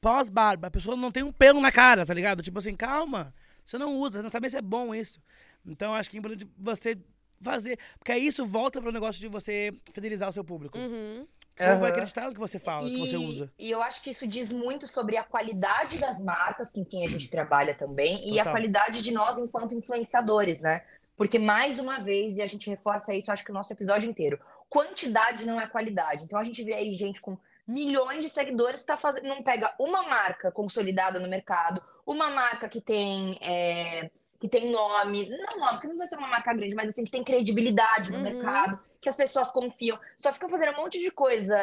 [0.00, 0.68] pós-barba.
[0.68, 2.42] A pessoa não tem um pelo na cara, tá ligado?
[2.42, 3.34] Tipo assim, calma.
[3.64, 5.20] Você não usa, você não sabe se é bom isso.
[5.64, 6.96] Então acho que é importante você
[7.40, 7.78] fazer.
[7.98, 10.78] Porque aí isso volta pro negócio de você fidelizar o seu público.
[10.78, 11.26] Uhum.
[11.58, 13.50] O povo vai acreditar no que você fala, que você E- usa.
[13.58, 17.08] E eu acho que isso diz muito sobre a qualidade das marcas com quem a
[17.08, 18.52] gente trabalha também e a Total.
[18.52, 20.82] qualidade de nós enquanto influenciadores, né?
[21.16, 24.38] Porque, mais uma vez, e a gente reforça isso, acho que o nosso episódio inteiro,
[24.68, 26.24] quantidade não é qualidade.
[26.24, 30.02] Então, a gente vê aí gente com milhões de seguidores, tá fazendo, não pega uma
[30.02, 34.10] marca consolidada no mercado, uma marca que tem é,
[34.40, 37.10] que tem nome, não nome, que não precisa ser uma marca grande, mas assim, que
[37.10, 38.24] tem credibilidade no Uhum.
[38.24, 41.56] mercado, que as pessoas confiam, só fica fazendo um monte de coisa,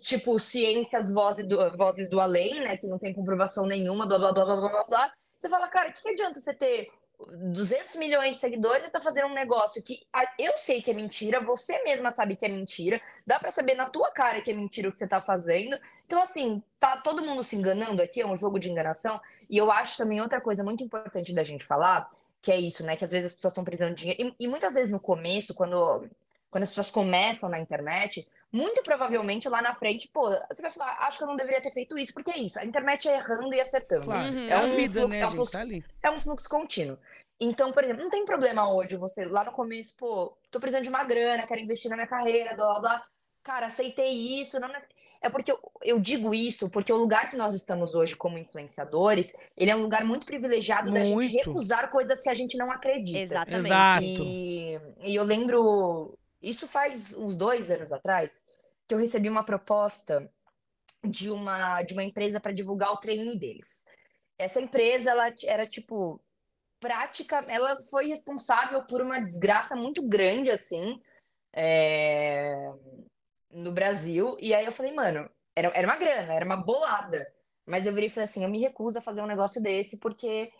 [0.00, 4.32] tipo ciências, vozes do, vozes do além, né, que não tem comprovação nenhuma, blá, blá,
[4.32, 5.12] blá, blá, blá, blá, blá.
[5.38, 9.00] Você fala, cara, o que, que adianta você ter 200 milhões de seguidores e tá
[9.00, 10.06] fazendo um negócio que
[10.38, 13.88] eu sei que é mentira, você mesma sabe que é mentira, dá pra saber na
[13.88, 15.78] tua cara que é mentira o que você tá fazendo.
[16.06, 19.20] Então, assim, tá todo mundo se enganando aqui, é um jogo de enganação.
[19.48, 22.10] E eu acho também outra coisa muito importante da gente falar,
[22.42, 22.96] que é isso, né?
[22.96, 24.34] Que às vezes as pessoas estão precisando de dinheiro.
[24.38, 26.08] E, e muitas vezes no começo, quando,
[26.50, 30.98] quando as pessoas começam na internet, muito provavelmente lá na frente, pô, você vai falar,
[31.06, 33.52] acho que eu não deveria ter feito isso, porque é isso, a internet é errando
[33.54, 34.04] e acertando.
[34.04, 34.32] Claro.
[34.32, 34.48] Uhum.
[34.48, 35.84] É a um vida, fluxo, né, é um fluxo Tá ali.
[36.02, 36.98] é um fluxo contínuo.
[37.38, 40.88] Então, por exemplo, não tem problema hoje você, lá no começo, pô, tô precisando de
[40.88, 43.02] uma grana, quero investir na minha carreira, blá blá blá.
[43.42, 44.58] Cara, aceitei isso.
[44.58, 44.68] Não...
[45.20, 49.34] É porque eu, eu digo isso porque o lugar que nós estamos hoje como influenciadores,
[49.56, 51.32] ele é um lugar muito privilegiado da gente Muito.
[51.32, 53.18] recusar coisas que a gente não acredita.
[53.18, 53.66] Exatamente.
[53.66, 54.02] Exato.
[54.04, 58.44] E, e eu lembro, isso faz uns dois anos atrás,
[58.86, 60.30] que eu recebi uma proposta
[61.04, 63.84] de uma, de uma empresa para divulgar o treino deles.
[64.38, 66.20] Essa empresa, ela era tipo
[66.78, 71.00] prática, ela foi responsável por uma desgraça muito grande assim
[71.52, 72.70] é,
[73.50, 74.36] no Brasil.
[74.38, 77.26] E aí eu falei, mano, era, era uma grana, era uma bolada.
[77.64, 80.52] Mas eu virei e falei assim, eu me recuso a fazer um negócio desse porque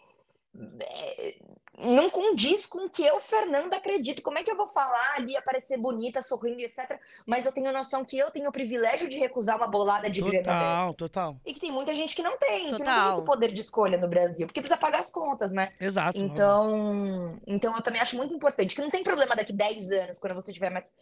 [0.81, 1.39] é,
[1.79, 4.22] não condiz com o que eu, Fernanda, acredito.
[4.22, 6.99] Como é que eu vou falar ali, aparecer bonita, sorrindo e etc.
[7.27, 10.43] Mas eu tenho noção que eu tenho o privilégio de recusar uma bolada de grana.
[10.43, 11.37] Total, total.
[11.45, 13.09] E que tem muita gente que não tem, que não tem Total.
[13.11, 15.72] esse poder de escolha no Brasil, porque precisa pagar as contas, né?
[15.81, 16.18] Exato.
[16.18, 20.35] Então, então eu também acho muito importante, que não tem problema daqui 10 anos, quando
[20.35, 20.93] você tiver mais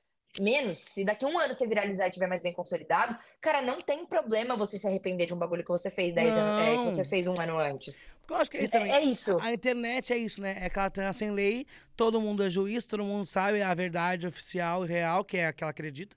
[0.40, 4.04] menos, se daqui um ano você viralizar e tiver mais bem consolidado, cara, não tem
[4.04, 7.04] problema você se arrepender de um bagulho que você fez 10 anos, é, que você
[7.04, 8.12] fez um ano antes.
[8.28, 8.76] Eu acho que é isso.
[8.76, 9.38] É, é isso.
[9.40, 10.56] A internet é isso, né?
[10.60, 11.66] É aquela terra sem lei,
[11.96, 15.52] todo mundo é juiz, todo mundo sabe a verdade oficial e real, que é a
[15.52, 16.16] que ela acredita,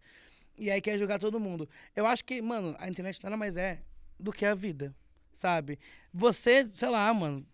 [0.57, 1.69] e aí quer julgar todo mundo.
[1.95, 3.79] Eu acho que, mano, a internet nada mais é
[4.19, 4.95] do que a vida,
[5.31, 5.77] sabe?
[6.11, 7.45] Você, sei lá, mano,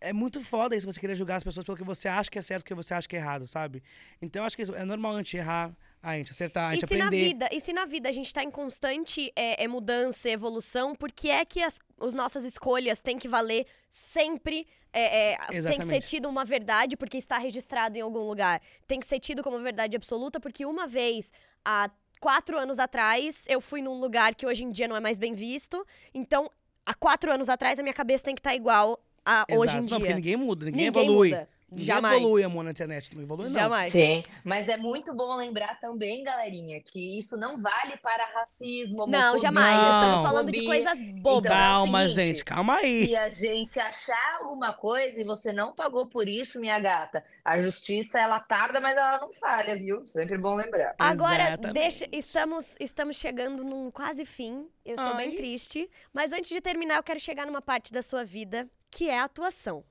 [0.00, 2.42] é muito foda isso você querer julgar as pessoas pelo que você acha que é
[2.42, 3.82] certo, o que você acha que é errado, sabe?
[4.20, 5.72] Então eu acho que isso- é normal a gente errar,
[6.02, 7.24] a gente acertar, a E gente se, na aprender.
[7.24, 11.10] vida, e se na vida a gente tá em constante é, é, mudança, evolução, por
[11.10, 14.66] que é que as, as nossas escolhas têm que valer sempre?
[14.92, 18.60] é, é, tem que ser tido uma verdade porque está registrado em algum lugar.
[18.86, 21.30] Tem que ser tido como verdade absoluta porque uma vez,
[21.64, 21.90] há
[22.20, 25.34] quatro anos atrás, eu fui num lugar que hoje em dia não é mais bem
[25.34, 25.86] visto.
[26.14, 26.50] Então,
[26.86, 29.82] há quatro anos atrás, a minha cabeça tem que estar igual a hoje em Exato.
[29.82, 30.16] Não, porque dia.
[30.16, 31.28] ninguém muda, ninguém, Ninguém evolui.
[31.30, 31.48] muda.
[31.70, 32.16] Ninguém Jamais.
[32.16, 33.14] evolui, amor, na internet.
[33.14, 33.52] Não evolui, não.
[33.52, 33.92] Jamais.
[33.92, 39.38] Sim, mas é muito bom lembrar também, galerinha, que isso não vale para racismo, Não,
[39.38, 39.76] jamais.
[39.76, 40.00] Não.
[40.00, 41.44] Estamos falando de coisas bobas.
[41.44, 43.06] Então, é Calma, seguinte, gente, calma aí.
[43.06, 47.60] Se a gente achar alguma coisa e você não pagou por isso, minha gata, a
[47.60, 50.06] justiça ela tarda, mas ela não falha, viu?
[50.06, 50.94] Sempre bom lembrar.
[50.98, 51.74] Agora, Exatamente.
[51.74, 54.66] deixa, estamos, estamos chegando num quase fim.
[54.84, 55.90] Eu estou bem triste.
[56.14, 59.24] Mas antes de terminar, eu quero chegar numa parte da sua vida, que é a
[59.24, 59.84] atuação.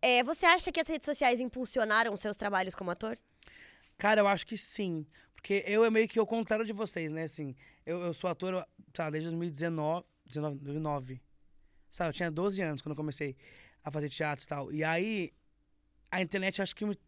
[0.00, 3.18] É, você acha que as redes sociais impulsionaram seus trabalhos como ator?
[3.96, 5.06] Cara, eu acho que sim.
[5.34, 7.24] Porque eu é meio que o contrário de vocês, né?
[7.24, 11.22] Assim, eu, eu sou ator, sabe, desde 2019, 19, 2009.
[11.90, 13.36] Sabe, eu tinha 12 anos quando eu comecei
[13.82, 14.72] a fazer teatro e tal.
[14.72, 15.32] E aí,
[16.10, 16.98] a internet acho que me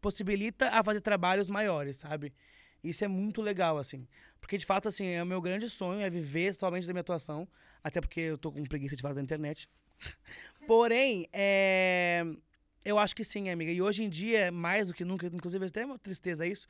[0.00, 2.34] possibilita a fazer trabalhos maiores, sabe?
[2.82, 4.06] Isso é muito legal, assim.
[4.40, 7.48] Porque, de fato, assim, é o meu grande sonho é viver totalmente da minha atuação.
[7.82, 9.68] Até porque eu tô com preguiça de falar da internet.
[10.66, 12.24] Porém, é...
[12.84, 13.70] eu acho que sim, amiga.
[13.70, 16.66] E hoje em dia, mais do que nunca, inclusive até uma tristeza isso,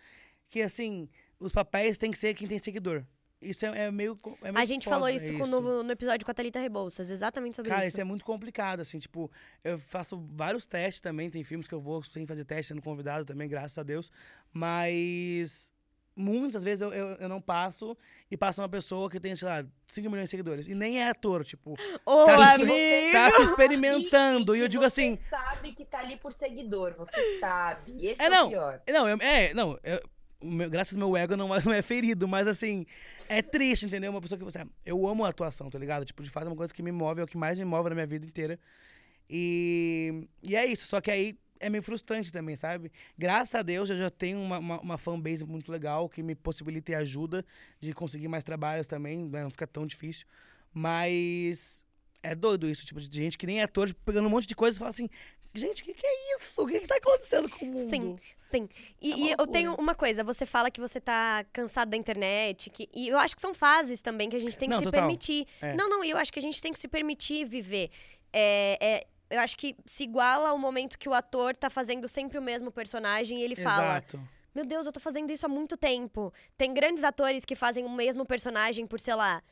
[0.48, 3.04] que, assim, os papéis têm que ser quem tem seguidor.
[3.44, 5.50] Isso é, é meio, é meio a gente foda, falou isso, com- isso.
[5.50, 7.90] No, no episódio com a Thalita Rebouças, exatamente sobre Cara, isso.
[7.90, 9.30] isso é muito complicado, assim, tipo,
[9.62, 13.24] eu faço vários testes também, tem filmes que eu vou sem fazer teste, sendo convidado
[13.26, 14.10] também, graças a Deus,
[14.50, 15.73] mas
[16.16, 17.96] muitas vezes eu, eu, eu não passo
[18.30, 21.08] e passa uma pessoa que tem, sei lá, 5 milhões de seguidores, e nem é
[21.08, 21.74] ator, tipo,
[22.06, 22.70] Ô, tá, amigo!
[22.72, 26.32] se, tá se experimentando, e, eu que digo assim, Você sabe que tá ali por
[26.32, 28.06] seguidor, você sabe.
[28.06, 28.46] Esse É, é, não.
[28.46, 28.80] o pior.
[28.88, 30.00] Não, eu- é, não, eu-
[30.42, 32.86] meu- graças ao meu ego não, é- não é ferido, mas assim,
[33.28, 34.10] é triste, entendeu?
[34.10, 34.64] Uma pessoa que você.
[34.84, 36.04] Eu amo a atuação, tá ligado?
[36.04, 37.88] Tipo, de fato é uma coisa que me move, é o que mais me move
[37.88, 38.58] na minha vida inteira.
[39.28, 42.92] E, e é isso, só que aí é meio frustrante também, sabe?
[43.16, 46.92] Graças a Deus eu já tenho uma, uma, uma fanbase muito legal que me possibilita
[46.92, 47.44] e ajuda
[47.80, 49.42] de conseguir mais trabalhos também, né?
[49.42, 50.26] não fica tão difícil.
[50.72, 51.82] Mas
[52.22, 54.54] é doido isso, tipo, de gente que nem é ator, tipo, pegando um monte de
[54.54, 55.08] coisa e fala assim,
[55.54, 56.62] gente, o que, que é isso?
[56.62, 57.90] O que, que tá acontecendo com o mundo?
[57.90, 58.18] Sim,
[58.50, 58.68] sim.
[59.00, 62.68] E, É e eu tenho uma coisa, você fala que você tá cansado da internet,
[62.68, 64.84] que, e eu acho que são fases também que a gente tem que Não, se
[64.84, 65.00] total.
[65.02, 65.46] permitir.
[65.62, 65.74] É.
[65.74, 67.90] Não, não, eu acho que a gente tem que se permitir viver.
[68.32, 72.38] É, é, eu acho que se iguala ao momento que o ator tá fazendo sempre
[72.38, 74.20] o mesmo personagem e ele fala: Exato.
[74.54, 76.32] Meu Deus, eu tô fazendo isso há muito tempo.
[76.56, 79.42] Tem grandes atores que fazem o mesmo personagem por, sei lá,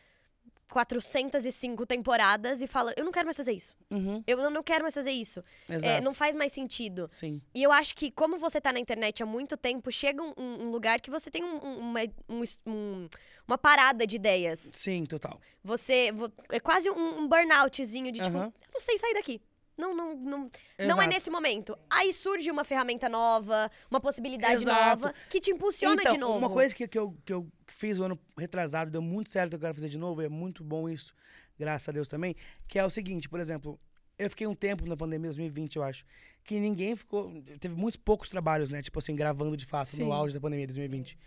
[0.69, 3.75] 405 temporadas e fala: Eu não quero mais fazer isso.
[3.91, 5.43] Uhum, Eu não quero mais fazer isso.
[5.69, 5.87] exato.
[5.87, 7.09] É, não faz mais sentido.
[7.11, 7.43] Sim.
[7.55, 10.71] E eu acho que, como você tá na internet há muito tempo, chega um, um
[10.71, 13.09] lugar que você tem um- um- uma, um um-
[13.47, 14.71] uma parada de ideias.
[14.75, 15.41] Sim, total.
[15.63, 16.11] Você.
[16.13, 19.41] vo- É quase um, burnoutzinho de tipo, eu não sei sair daqui.
[19.77, 21.77] Não, não, não, não é nesse momento.
[21.89, 25.01] Aí surge uma ferramenta nova, uma possibilidade Exato.
[25.01, 26.39] nova, que te impulsiona então, de novo.
[26.39, 29.59] uma coisa que, que, eu, que eu fiz o ano retrasado, deu muito certo, eu
[29.59, 31.15] quero fazer de novo, e é muito bom isso,
[31.59, 32.37] graças a Deus também,
[32.69, 33.81] que é o seguinte, por exemplo,
[34.19, 36.05] eu fiquei um tempo na pandemia 2020, eu acho,
[36.45, 40.05] que ninguém ficou, teve muitos poucos trabalhos, né, tipo assim, gravando de fato, Sim.
[40.05, 41.19] no auge da pandemia 2020.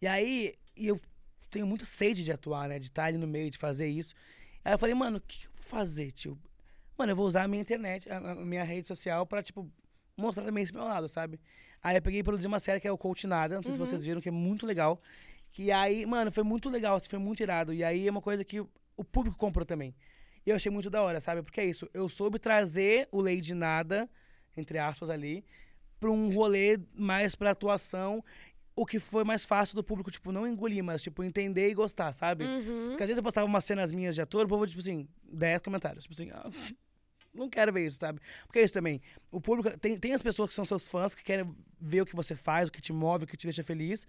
[0.00, 1.00] E aí, e eu
[1.50, 4.14] tenho muito sede de atuar, né, de estar ali no meio, de fazer isso.
[4.64, 6.38] Aí eu falei, mano, o que eu vou fazer, tio?
[6.98, 9.70] Mano, eu vou usar a minha internet, a, a minha rede social pra, tipo,
[10.16, 11.40] mostrar também esse meu lado, sabe?
[11.82, 13.78] Aí eu peguei e produzi uma série que é o Coach Nada, não sei se
[13.78, 15.00] vocês viram, que é muito legal.
[15.52, 17.72] Que aí, mano, foi muito legal, assim, foi muito irado.
[17.72, 19.94] E aí é uma coisa que o- o público comprou também.
[20.44, 21.42] E eu achei muito da hora, sabe?
[21.42, 24.10] Porque é isso, eu soube trazer o Lei de Nada,
[24.56, 25.44] entre aspas ali,
[26.00, 28.24] pra um rolê mais pra atuação,
[28.74, 32.12] o que foi mais fácil do público, tipo, não engolir, mas, tipo, entender e gostar,
[32.12, 32.44] sabe?
[32.44, 32.88] Uhum.
[32.90, 35.60] Porque às vezes eu postava umas cenas minhas de ator, o povo, tipo assim, 10
[35.60, 36.04] comentários.
[36.04, 36.48] Tipo assim, ah,
[37.34, 38.20] não quero ver isso, sabe?
[38.46, 39.00] Porque é isso também.
[39.30, 39.78] O público.
[39.78, 42.68] Tem, tem as pessoas que são seus fãs, que querem ver o que você faz,
[42.68, 44.06] o que te move, o que te deixa feliz.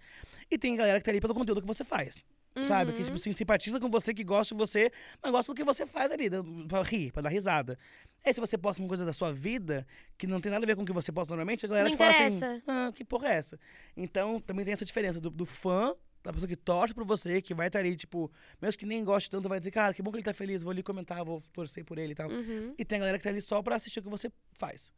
[0.50, 2.24] E tem galera que tá ali pelo conteúdo que você faz.
[2.66, 2.92] Sabe?
[2.92, 4.90] Que, tipo assim, simpatiza com você, que gosta de você,
[5.22, 6.28] mas gosta do que você faz ali,
[6.68, 7.78] pra rir, pra dar risada.
[8.24, 9.86] Aí se você posta uma coisa da sua vida,
[10.18, 11.96] que não tem nada a ver com o que você posta normalmente, a galera Não
[11.96, 13.58] te fala assim, ah, que porra é essa?
[13.96, 17.54] Então, também tem essa diferença do, do fã, da pessoa que torce por você, que
[17.54, 20.18] vai estar ali, tipo, mesmo que nem goste tanto, vai dizer, cara, que bom que
[20.18, 22.30] ele tá feliz, vou ali comentar, vou torcer por ele e tal.
[22.30, 22.74] Uhum.
[22.78, 24.92] E tem a galera que tá ali só pra assistir o que você faz.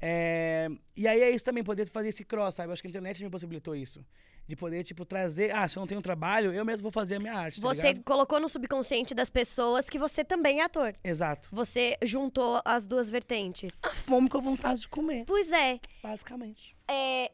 [0.00, 2.72] É, E aí é isso também, poder fazer esse cross, sabe?
[2.72, 4.04] Acho que a internet me possibilitou isso.
[4.46, 7.18] De poder, tipo, trazer, ah, se eu não tenho trabalho, eu mesmo vou fazer a
[7.20, 8.04] minha arte, tá Você ligado?
[8.04, 10.92] colocou no subconsciente das pessoas que você também é ator.
[11.02, 11.48] Exato.
[11.52, 13.82] Você juntou as duas vertentes.
[13.82, 16.76] A fome com a vontade de comer, Pois é, basicamente.
[16.90, 17.30] é,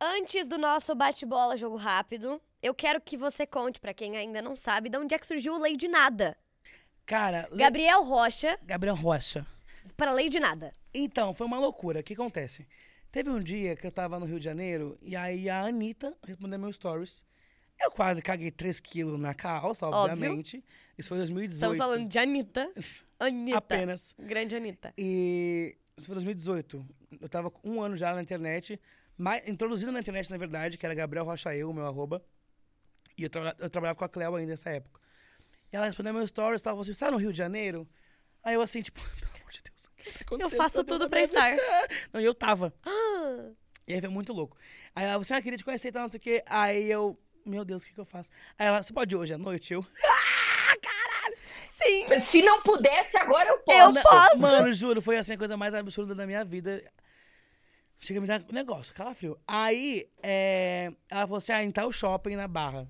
[0.00, 4.56] antes do nosso bate-bola jogo rápido, eu quero que você conte pra quem ainda não
[4.56, 6.36] sabe de onde é que surgiu o Lei de Nada.
[7.04, 9.46] Cara, Le- Gabriel Rocha Gabriel Rocha.
[9.96, 10.74] para Lei de Nada.
[10.92, 12.00] Então, foi uma loucura.
[12.00, 12.66] O que acontece?
[13.12, 16.58] Teve um dia que eu tava no Rio de Janeiro e aí a Anitta respondeu
[16.58, 17.24] meu stories.
[17.80, 20.12] Eu quase caguei 3 quilos na calça, Óbvio.
[20.14, 20.64] obviamente.
[20.98, 21.52] Isso foi em 2018.
[21.54, 22.72] Estamos falando de Anitta.
[23.20, 23.58] Anitta.
[23.58, 24.14] Apenas.
[24.18, 24.92] Grande Anitta.
[24.98, 26.86] E isso foi em 2018.
[27.20, 28.80] Eu tava um ano já na internet,
[29.16, 32.24] mais, introduzido na internet, na verdade, que era Gabriel Rocha Eu, meu arroba.
[33.16, 35.00] E eu, traba- eu trabalhava com a Cleo ainda nessa época.
[35.72, 37.88] E ela respondeu meu stories, tava assim, sai no Rio de Janeiro?
[38.42, 41.08] Aí eu assim, tipo, pelo amor de Deus, o que tá Eu faço Tá tudo
[41.08, 41.56] pra estar.
[42.12, 42.72] Não, e eu tava.
[43.88, 44.56] E aí foi muito louco.
[44.96, 46.42] Aí ela, você ah, queria te conhecer e tal, não sei o quê.
[46.46, 48.32] Aí eu, meu Deus, o que, que eu faço?
[48.58, 49.74] Aí ela, você pode ir hoje à noite?
[49.74, 49.86] Eu,
[51.80, 52.20] Sim.
[52.20, 54.02] Se não pudesse, agora eu Eu posso.
[54.02, 54.38] posso.
[54.38, 56.82] Mano, juro, foi assim a coisa mais absurda da minha vida.
[58.00, 59.38] Chega a me dar um negócio, calafrio.
[59.46, 62.88] Aí, é, ela falou assim, ah, em tal shopping na Barra.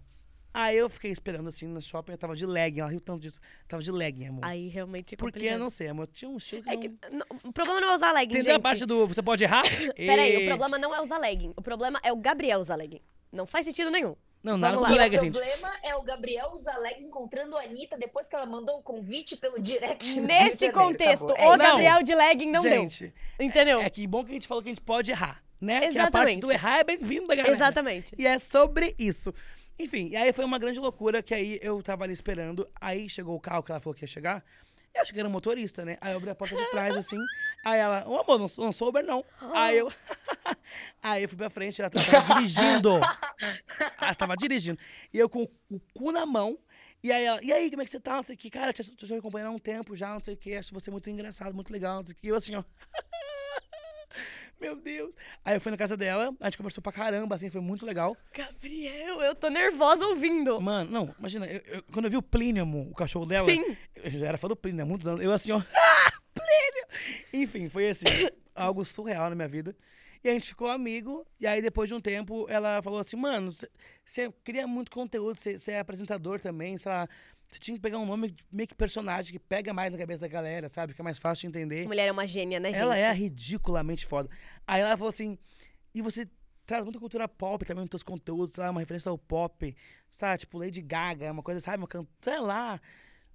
[0.59, 3.39] Aí eu fiquei esperando assim no shopping, eu tava de legging, ela riu tanto disso.
[3.69, 4.41] Tava de legging, amor.
[4.43, 6.81] Aí realmente é Porque, eu não sei, amor, tinha um estilo que É não...
[6.81, 8.61] que, não, o problema não é usar legging, Entendeu gente.
[8.61, 9.65] a parte do você pode errar?
[9.95, 11.53] Peraí, E- o problema não é usar legging.
[11.57, 13.03] O problema é o Gabriel usar legging.
[13.31, 14.17] Não faz sentido nenhum.
[14.43, 14.97] Não, nada contra lá.
[14.97, 15.33] E lega, o gente.
[15.35, 19.61] problema é o Gabriel Zaleg encontrando a Anitta depois que ela mandou o convite pelo
[19.61, 20.21] direct.
[20.21, 21.51] Nesse contexto, Acabou.
[21.51, 21.65] o É Não.
[21.67, 23.47] Gabriel de legging não gente, deu.
[23.47, 23.81] Entendeu?
[23.81, 25.81] é que bom que a gente falou que a gente pode errar, né?
[25.91, 26.41] Que a parte Exatamente.
[26.41, 27.55] do errar é bem-vinda, galera.
[27.55, 28.15] Exatamente.
[28.17, 29.35] E é sobre isso.
[29.79, 32.69] Enfim, e aí foi uma grande loucura que aí eu tava ali esperando.
[32.81, 34.45] Aí chegou o carro que ela falou que ia chegar.
[34.95, 35.99] Eu achei que era um motorista, né?
[36.01, 37.19] Aí eu abri a porta de trás, assim.
[37.65, 39.23] Aí ela, ô amor, não, não sou Uber, não.
[39.53, 39.93] Aí eu.
[41.03, 42.91] aí eu fui pra frente, ela tava dirigindo.
[44.01, 44.79] Ela tava dirigindo.
[45.13, 46.59] E eu com o cu na mão.
[47.03, 48.17] E aí ela, e aí, como é que você tá?
[48.17, 50.35] Não sei o que, cara, te, te, te acompanhando há um tempo já, não sei
[50.35, 52.27] o que, acho você muito engraçado, muito legal, não sei o que.
[52.27, 52.65] E eu assim, ó.
[54.67, 55.15] Meu Deus.
[55.45, 58.17] Aí eu fui na casa dela, a gente conversou pra caramba, assim, foi muito legal.
[58.35, 60.61] Gabriel, eu tô nervosa ouvindo.
[60.61, 63.77] Mano, não, imagina, eu- eu- quando eu vi o Plínio, o cachorro dela, Sim.
[63.95, 65.63] eu já era fã do Plínio há muitos anos, eu assim, ó, ah,
[66.35, 66.87] Plínio!
[67.33, 68.07] Enfim, foi assim,
[68.57, 69.77] algo surreal na minha vida.
[70.25, 73.55] E a gente ficou amigo, e aí depois de um tempo ela falou assim, mano,
[74.05, 77.09] você cria muito conteúdo, você é apresentador também, sei lá,
[77.49, 80.29] Você tinha que pegar um nome meio que personagem que pega mais na cabeça da
[80.29, 80.95] galera, sabe?
[80.95, 81.87] Que é mais fácil de entender.
[81.87, 82.83] Mulher é uma gênia, né, gente?
[82.83, 84.29] Ela é ridiculamente foda.
[84.67, 85.39] Aí ela falou assim,
[85.95, 86.29] e você
[86.67, 88.71] traz muita cultura pop também nos seus conteúdos, sabe?
[88.71, 89.75] Uma referência ao pop,
[90.11, 90.39] sabe?
[90.39, 91.79] Tipo, Lady Gaga, uma coisa, sabe?
[91.79, 92.05] Uma can...
[92.21, 92.81] Sei lá.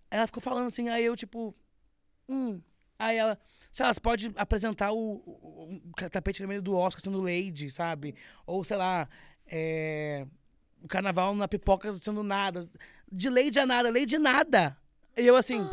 [0.09, 1.55] Ela ficou falando assim, aí eu, tipo,
[2.27, 2.61] hum.
[2.99, 3.39] Aí ela,
[3.71, 8.13] sei lá, você pode apresentar o, o, o tapete vermelho do Oscar sendo Lady, sabe?
[8.45, 9.09] Ou, sei lá,
[9.47, 10.27] é,
[10.83, 12.69] o carnaval na pipoca sendo nada.
[13.11, 14.77] De Lady a nada, Lady nada.
[15.17, 15.67] E eu assim.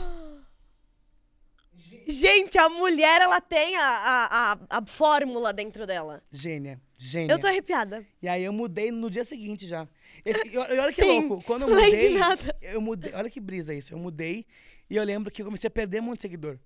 [2.07, 6.23] Gente, a mulher, ela tem a, a, a, a fórmula dentro dela.
[6.33, 7.35] Gênia, gênia.
[7.35, 8.05] Eu tô arrepiada.
[8.23, 9.87] E aí eu mudei no dia seguinte já.
[10.25, 12.57] E, e- e olha que Sim, louco, quando eu Lady mudei, nada.
[12.63, 14.47] eu mudei, olha que brisa isso, eu mudei
[14.89, 16.59] e eu lembro que eu comecei a perder muito seguidor.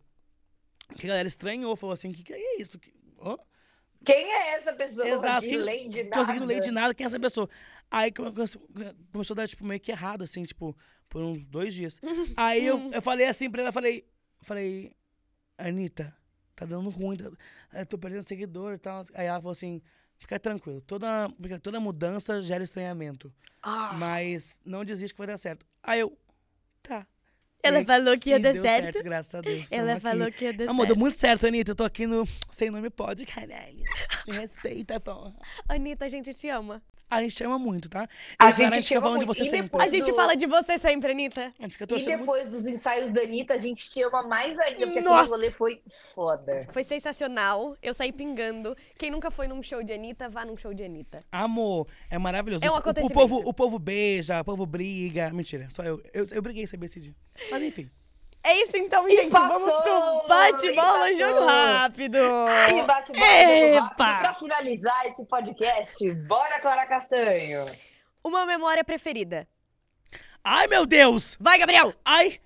[0.97, 2.79] Que a galera estranhou, falou assim, que que é isso?
[2.79, 3.37] Que, hã?
[4.05, 6.55] Quem é essa pessoa Exato, que quem- Lady Tô seguindo nada?
[6.55, 7.49] Lady nada, quem é essa pessoa?
[7.95, 10.75] Aí come- come- começou a dar, tipo, meio que errado, assim, tipo,
[11.11, 12.01] por uns dois dias.
[12.37, 14.07] Aí eu, eu falei assim pra ela, falei,
[14.41, 14.93] falei,
[15.59, 16.17] Anitta,
[16.57, 17.31] tá dando ruim, tá-
[17.75, 19.05] eu tô perdendo seguidor e tal.
[19.15, 19.83] Aí ela falou assim,
[20.19, 23.31] fica tranquilo, toda, porque toda mudança gera estranhamento.
[23.63, 23.93] Ah.
[23.93, 25.67] Mas não desiste que vai dar certo.
[25.83, 26.17] Aí eu,
[26.83, 27.07] tá.
[27.63, 29.05] Ela E- falou que ia dar deu certo.
[29.05, 29.71] graças a Deus.
[29.71, 30.39] Ela falou aqui.
[30.39, 30.89] que ia dar Amor, certo.
[30.89, 31.71] deu muito certo, Anitta.
[31.71, 33.85] Eu tô aqui no Sem Nome Pode, caralho.
[34.27, 35.33] Me respeita, porra.
[35.69, 36.83] Anitta, a gente te ama.
[37.15, 38.09] A gente ama muito, tá?
[38.39, 39.39] A E, cara, gente ama falando de muito.
[39.39, 39.63] você sempre.
[39.65, 41.53] depois- A gente do- fala de você sempre, Anitta.
[41.59, 42.21] A gente fica E torcendo muito.
[42.21, 45.19] depois dos ensaios da Anitta, a gente te ama mais ainda, porque Nossa.
[45.21, 45.83] aquele rolê foi
[46.15, 46.67] foda.
[46.73, 47.77] Foi sensacional.
[47.83, 48.75] Eu saí pingando.
[48.99, 51.19] Quem nunca foi num show de Anitta, vá num show de Anitta.
[51.31, 52.65] Amor, é maravilhoso.
[52.65, 53.15] É um O- o, acontecimento.
[53.15, 55.31] povo, o povo beija, o povo briga.
[55.35, 56.03] Mentira, só eu.
[56.15, 57.15] Eu, eu briguei saber esse dia.
[57.51, 57.91] Mas enfim.
[58.45, 59.31] É isso então, E gente.
[59.31, 62.19] Vamos pro bate-bola jogo rápido.
[62.19, 63.87] E bate bola jogo rápido.
[63.87, 64.11] Epa!
[64.11, 67.65] E pra finalizar esse podcast, bora, Clara Castanho.
[68.25, 69.47] Uma memória preferida.
[70.43, 71.37] Ai, meu Deus!
[71.39, 71.95] Vai, Gabriel!
[72.05, 72.41] Ai!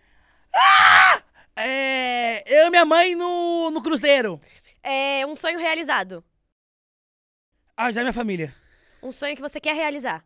[0.55, 1.23] Ah!
[1.57, 4.39] É, eu e minha mãe no, no cruzeiro.
[4.83, 6.23] É um sonho realizado.
[7.93, 8.55] Já é minha família.
[9.03, 10.25] Um sonho que você quer realizar.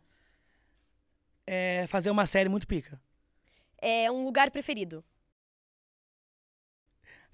[1.47, 3.01] É fazer uma série muito pica.
[3.77, 5.03] É um lugar preferido.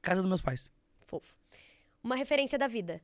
[0.08, 0.72] Casa dos meus pais.
[1.06, 1.36] Fofo.
[2.02, 3.02] Uma referência da vida.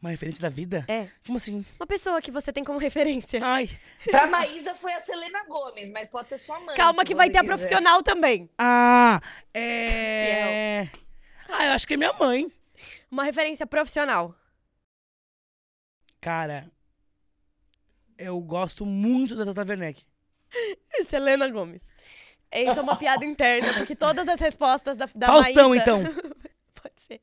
[0.00, 0.86] Uma referência da vida?
[0.88, 1.10] É.
[1.26, 1.66] Como assim?
[1.78, 3.44] Uma pessoa que você tem como referência.
[3.44, 3.68] Ai.
[4.10, 6.74] Pra Maísa foi a Selena Gomes, mas pode ser sua mãe.
[6.74, 8.48] Calma se que vai ter a profissional também.
[8.56, 9.20] Ah,
[9.52, 10.88] é.
[11.50, 12.50] Ah, eu acho que é minha mãe.
[13.10, 14.34] Uma referência profissional.
[16.22, 16.70] Cara,
[18.16, 20.06] eu gosto muito da Tata Werneck.
[21.04, 21.92] Selena Gomes.
[22.62, 25.82] Isso é uma piada interna, porque todas as respostas da, da Faustão, Maísa...
[25.82, 25.98] então.
[26.82, 27.20] Pode ser.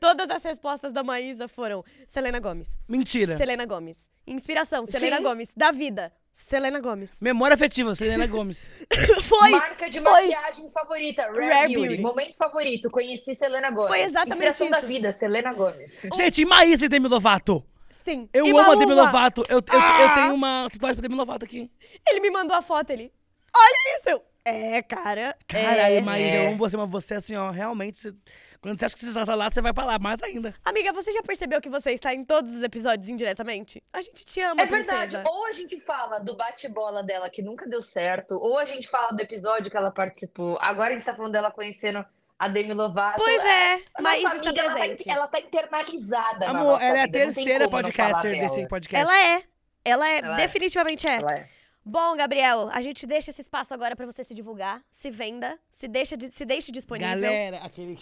[0.00, 2.76] Todas as respostas da Maísa foram Selena Gomes.
[2.88, 3.36] Mentira.
[3.36, 4.08] Selena Gomes.
[4.26, 5.22] Inspiração, Selena Sim.
[5.22, 5.50] Gomes.
[5.56, 7.20] Da vida, Selena Gomes.
[7.20, 8.68] Memória afetiva, Selena Gomes.
[9.22, 9.50] Foi!
[9.50, 10.10] Marca de foi.
[10.10, 11.88] maquiagem favorita, Rare, Rare Beauty.
[11.88, 12.02] Beauty.
[12.02, 13.88] Momento favorito, conheci Selena Gomes.
[13.88, 14.88] Foi exatamente Inspiração da isso.
[14.88, 16.02] vida, Selena Gomes.
[16.16, 17.64] Gente, e Maísa e Demi Lovato?
[17.90, 18.28] Sim.
[18.32, 18.80] Eu E amo a Maluma?
[18.80, 19.42] Demi Lovato.
[19.48, 20.14] Eu, eu, eu Ah!
[20.14, 21.70] tenho uma tatuagem pra Demi Lovato aqui.
[22.08, 23.12] Ele me mandou a foto, ele.
[23.56, 24.22] Olha isso!
[24.44, 25.34] É, cara.
[25.48, 26.00] Caralho, é.
[26.00, 26.44] Maísa, É.
[26.44, 27.98] eu amo você, mas você, assim, ó, realmente.
[28.00, 28.14] você-
[28.60, 30.54] Quando você acha que você já tá lá, você vai pra lá, mais ainda.
[30.64, 33.82] Amiga, você já percebeu que você está em todos os episódios indiretamente?
[33.92, 35.16] A gente te ama, É verdade.
[35.16, 35.24] princesa.
[35.30, 39.12] Ou a gente fala do bate-bola dela que nunca deu certo, ou a gente fala
[39.12, 40.56] do episódio que ela participou.
[40.62, 42.02] Agora a gente tá falando dela conhecendo
[42.38, 43.18] a Demi Lovato.
[43.22, 45.10] Pois é, A Maísa nossa está amiga, ela tá, presente.
[45.10, 49.02] ela tá internalizada na Amor, nossa ela é a vida, terceira podcaster desse podcast.
[49.10, 49.42] Ela é.
[49.84, 50.36] Ela é, Ela é.
[50.38, 51.16] definitivamente é.
[51.16, 51.48] Ela é.
[51.84, 55.86] Bom, Gabriel, a gente deixa esse espaço agora pra você se divulgar, se venda, se,
[55.86, 57.10] deixa de- se deixe disponível.
[57.20, 57.98] Galera, aquele.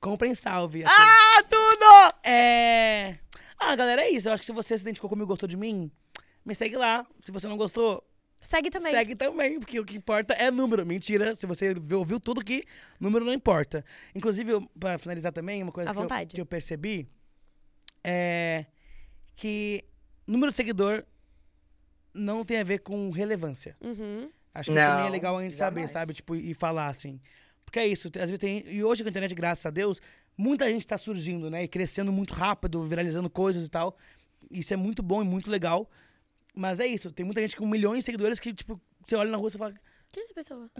[0.00, 0.82] Comprem salve.
[0.84, 0.92] assim.
[0.92, 2.14] Ah, tudo!
[2.28, 3.18] É.
[3.56, 4.28] Ah, galera, é isso.
[4.28, 5.88] Eu acho que se você se identificou comigo e gostou de mim,
[6.44, 7.06] me segue lá.
[7.24, 8.04] Se você não gostou,
[8.40, 8.92] Segue também.
[8.92, 10.84] segue também, porque o que importa é número.
[10.84, 12.64] Mentira, se você viu- ouviu tudo aqui,
[12.98, 13.84] número não importa.
[14.12, 17.08] Inclusive, pra finalizar também, uma coisa que eu, que eu percebi
[18.02, 18.66] é
[19.36, 19.84] que
[20.26, 21.04] número de seguidor
[22.14, 23.76] não tem a ver com relevância.
[23.80, 24.30] Uhum.
[24.54, 25.90] Acho que isso também é Não, legal a gente saber, jamais.
[25.90, 26.14] sabe?
[26.14, 27.20] Tipo, e falar assim.
[27.64, 28.64] Porque é isso, às vezes tem.
[28.68, 30.00] E hoje com a internet, graças a Deus,
[30.36, 31.62] muita gente tá surgindo, né?
[31.62, 33.96] E crescendo muito rápido, viralizando coisas e tal.
[34.50, 35.88] Isso é muito bom e muito legal.
[36.54, 39.38] Mas é isso, tem muita gente com milhões de seguidores que, tipo, você olha na
[39.38, 39.72] rua e você fala,
[40.10, 40.70] Quem é essa pessoa?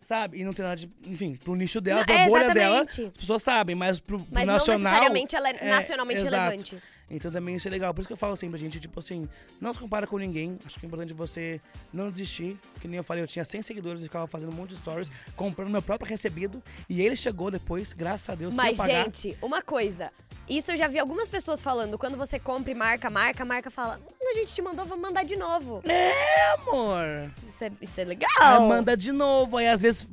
[0.00, 0.38] sabe?
[0.38, 0.90] E não tem nada de.
[1.04, 3.02] Enfim, pro nicho dela, Não, pra é, bolha dela, exatamente.
[3.08, 4.82] as pessoas sabem, mas pro, pro Mas não nacional.
[4.92, 6.76] necessariamente ela é, é, nacionalmente exato.
[7.10, 7.94] Então também isso é legal.
[7.94, 9.28] Por isso que eu falo sempre, gente, tipo assim,
[9.60, 10.58] não se compara com ninguém.
[10.64, 11.60] Acho que é importante você
[11.92, 12.58] não desistir.
[12.80, 15.10] Que nem eu falei, eu tinha 100 seguidores e ficava fazendo um monte de stories,
[15.36, 16.62] comprando meu próprio recebido.
[16.88, 19.04] E ele chegou depois, graças a Deus, sem Mas, eu pagar.
[19.04, 20.10] gente, uma coisa.
[20.48, 21.98] Isso eu já vi algumas pessoas falando.
[21.98, 25.24] Quando você compra e marca, marca, marca fala: hum, a gente te mandou, vamos mandar
[25.24, 25.80] de novo.
[25.84, 27.32] É, amor.
[27.48, 28.30] Isso é, isso é legal.
[28.40, 30.08] Aí manda de novo, aí às vezes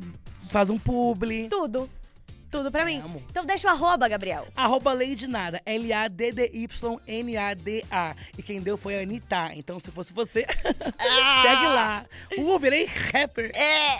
[0.50, 1.50] faz um publi.
[1.50, 1.90] Tudo.
[2.58, 3.02] Tudo pra mim.
[3.02, 3.22] amor.
[3.30, 4.48] Então deixa o arroba, Gabriel.
[4.56, 5.60] Arroba Lady Nada,
[6.84, 8.16] L-A-D-D-Y-N-A-D-A.
[8.38, 9.52] E quem deu foi a Anitta.
[9.56, 10.46] Então, se fosse você,
[11.42, 12.06] segue lá.
[12.38, 13.52] Uh, virei rapper.
[13.56, 14.00] É.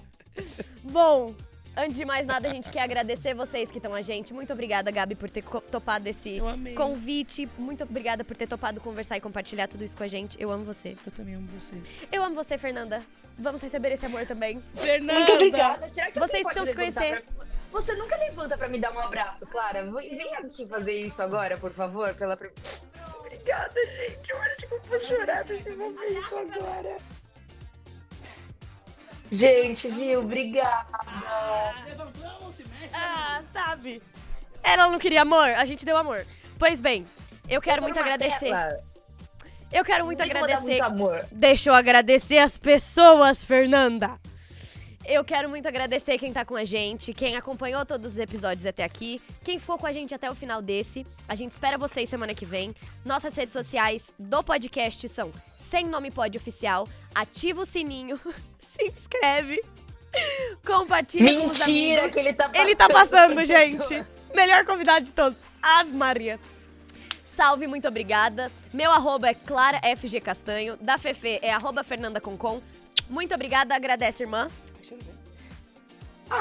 [0.84, 1.34] Bom,
[1.76, 4.34] antes de mais nada, a gente quer agradecer vocês que estão a gente.
[4.34, 6.40] Muito obrigada, Gabi, por ter topado esse
[6.76, 7.48] convite.
[7.58, 10.40] Muito obrigada por ter topado conversar e compartilhar tudo isso com a gente.
[10.40, 10.96] Eu amo você.
[11.06, 11.74] Eu também amo você.
[12.12, 13.02] Eu amo você, Fernanda.
[13.38, 14.62] Vamos receber esse amor também.
[14.76, 15.14] Fernanda!
[15.20, 15.88] Muito obrigada.
[15.88, 17.24] Será que Vocês precisam se conhecer.
[17.24, 19.84] pra- Você nunca levanta pra me dar um abraço, Clara.
[19.92, 22.38] Vem aqui fazer isso agora, por favor, pela
[23.18, 24.32] Obrigada, gente.
[24.32, 26.98] Olha, tipo, eu vou chorar nesse momento agora.
[29.32, 30.20] Gente, viu?
[30.20, 30.86] Obrigada.
[32.94, 34.04] Ah, sabe?
[34.62, 36.28] Ela não queria amor, a gente deu amor.
[36.60, 37.08] Pois bem,
[37.50, 38.50] eu quero Tô muito agradecer.
[38.50, 38.80] tela.
[39.72, 40.64] Eu quero muito Tem que agradecer.
[40.64, 41.26] Muito amor.
[41.32, 44.20] Deixa eu agradecer as pessoas, Fernanda.
[45.06, 48.84] Eu quero muito agradecer quem tá com a gente, quem acompanhou todos os episódios até
[48.86, 51.06] aqui, quem ficou com a gente até o final desse.
[51.28, 52.74] A gente espera vocês semana que vem.
[53.04, 55.30] Nossas redes sociais do podcast são
[55.70, 56.88] Sem Nome Pod Oficial.
[57.14, 58.20] Ativa o sininho,
[58.78, 59.62] se inscreve,
[60.66, 62.14] compartilha com os Mentira amigos.
[62.14, 62.66] que ele tá passando.
[62.66, 64.06] Ele tá passando, gente.
[64.34, 65.38] Melhor convidado de todos.
[65.62, 66.40] Ave Maria.
[67.36, 68.50] Salve, muito obrigada.
[68.74, 70.78] Meu arroba é Clara FG Castanho.
[70.78, 72.62] Da Fefe é arroba Fernanda Concon.
[73.10, 74.50] Muito obrigada, agradece, irmã.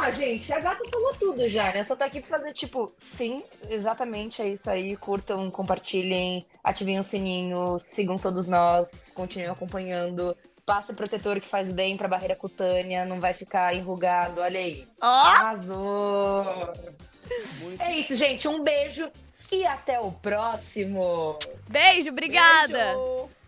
[0.00, 1.84] Ah, gente, a gata falou tudo já, né?
[1.84, 4.96] Só tô aqui pra fazer, tipo, sim, exatamente é isso aí.
[4.96, 10.36] Curtam, compartilhem, ativem o sininho, sigam todos nós, continuem acompanhando.
[10.64, 14.88] Passe protetor que faz bem pra barreira cutânea, não vai ficar enrugado, olha aí.
[15.00, 15.06] Ó!
[15.06, 16.72] Arrasou!
[17.60, 18.48] Muito É isso, gente.
[18.48, 19.10] Um beijo
[19.50, 21.38] e até o próximo!
[21.68, 22.94] Beijo, obrigada.
[22.94, 23.41] Beijo.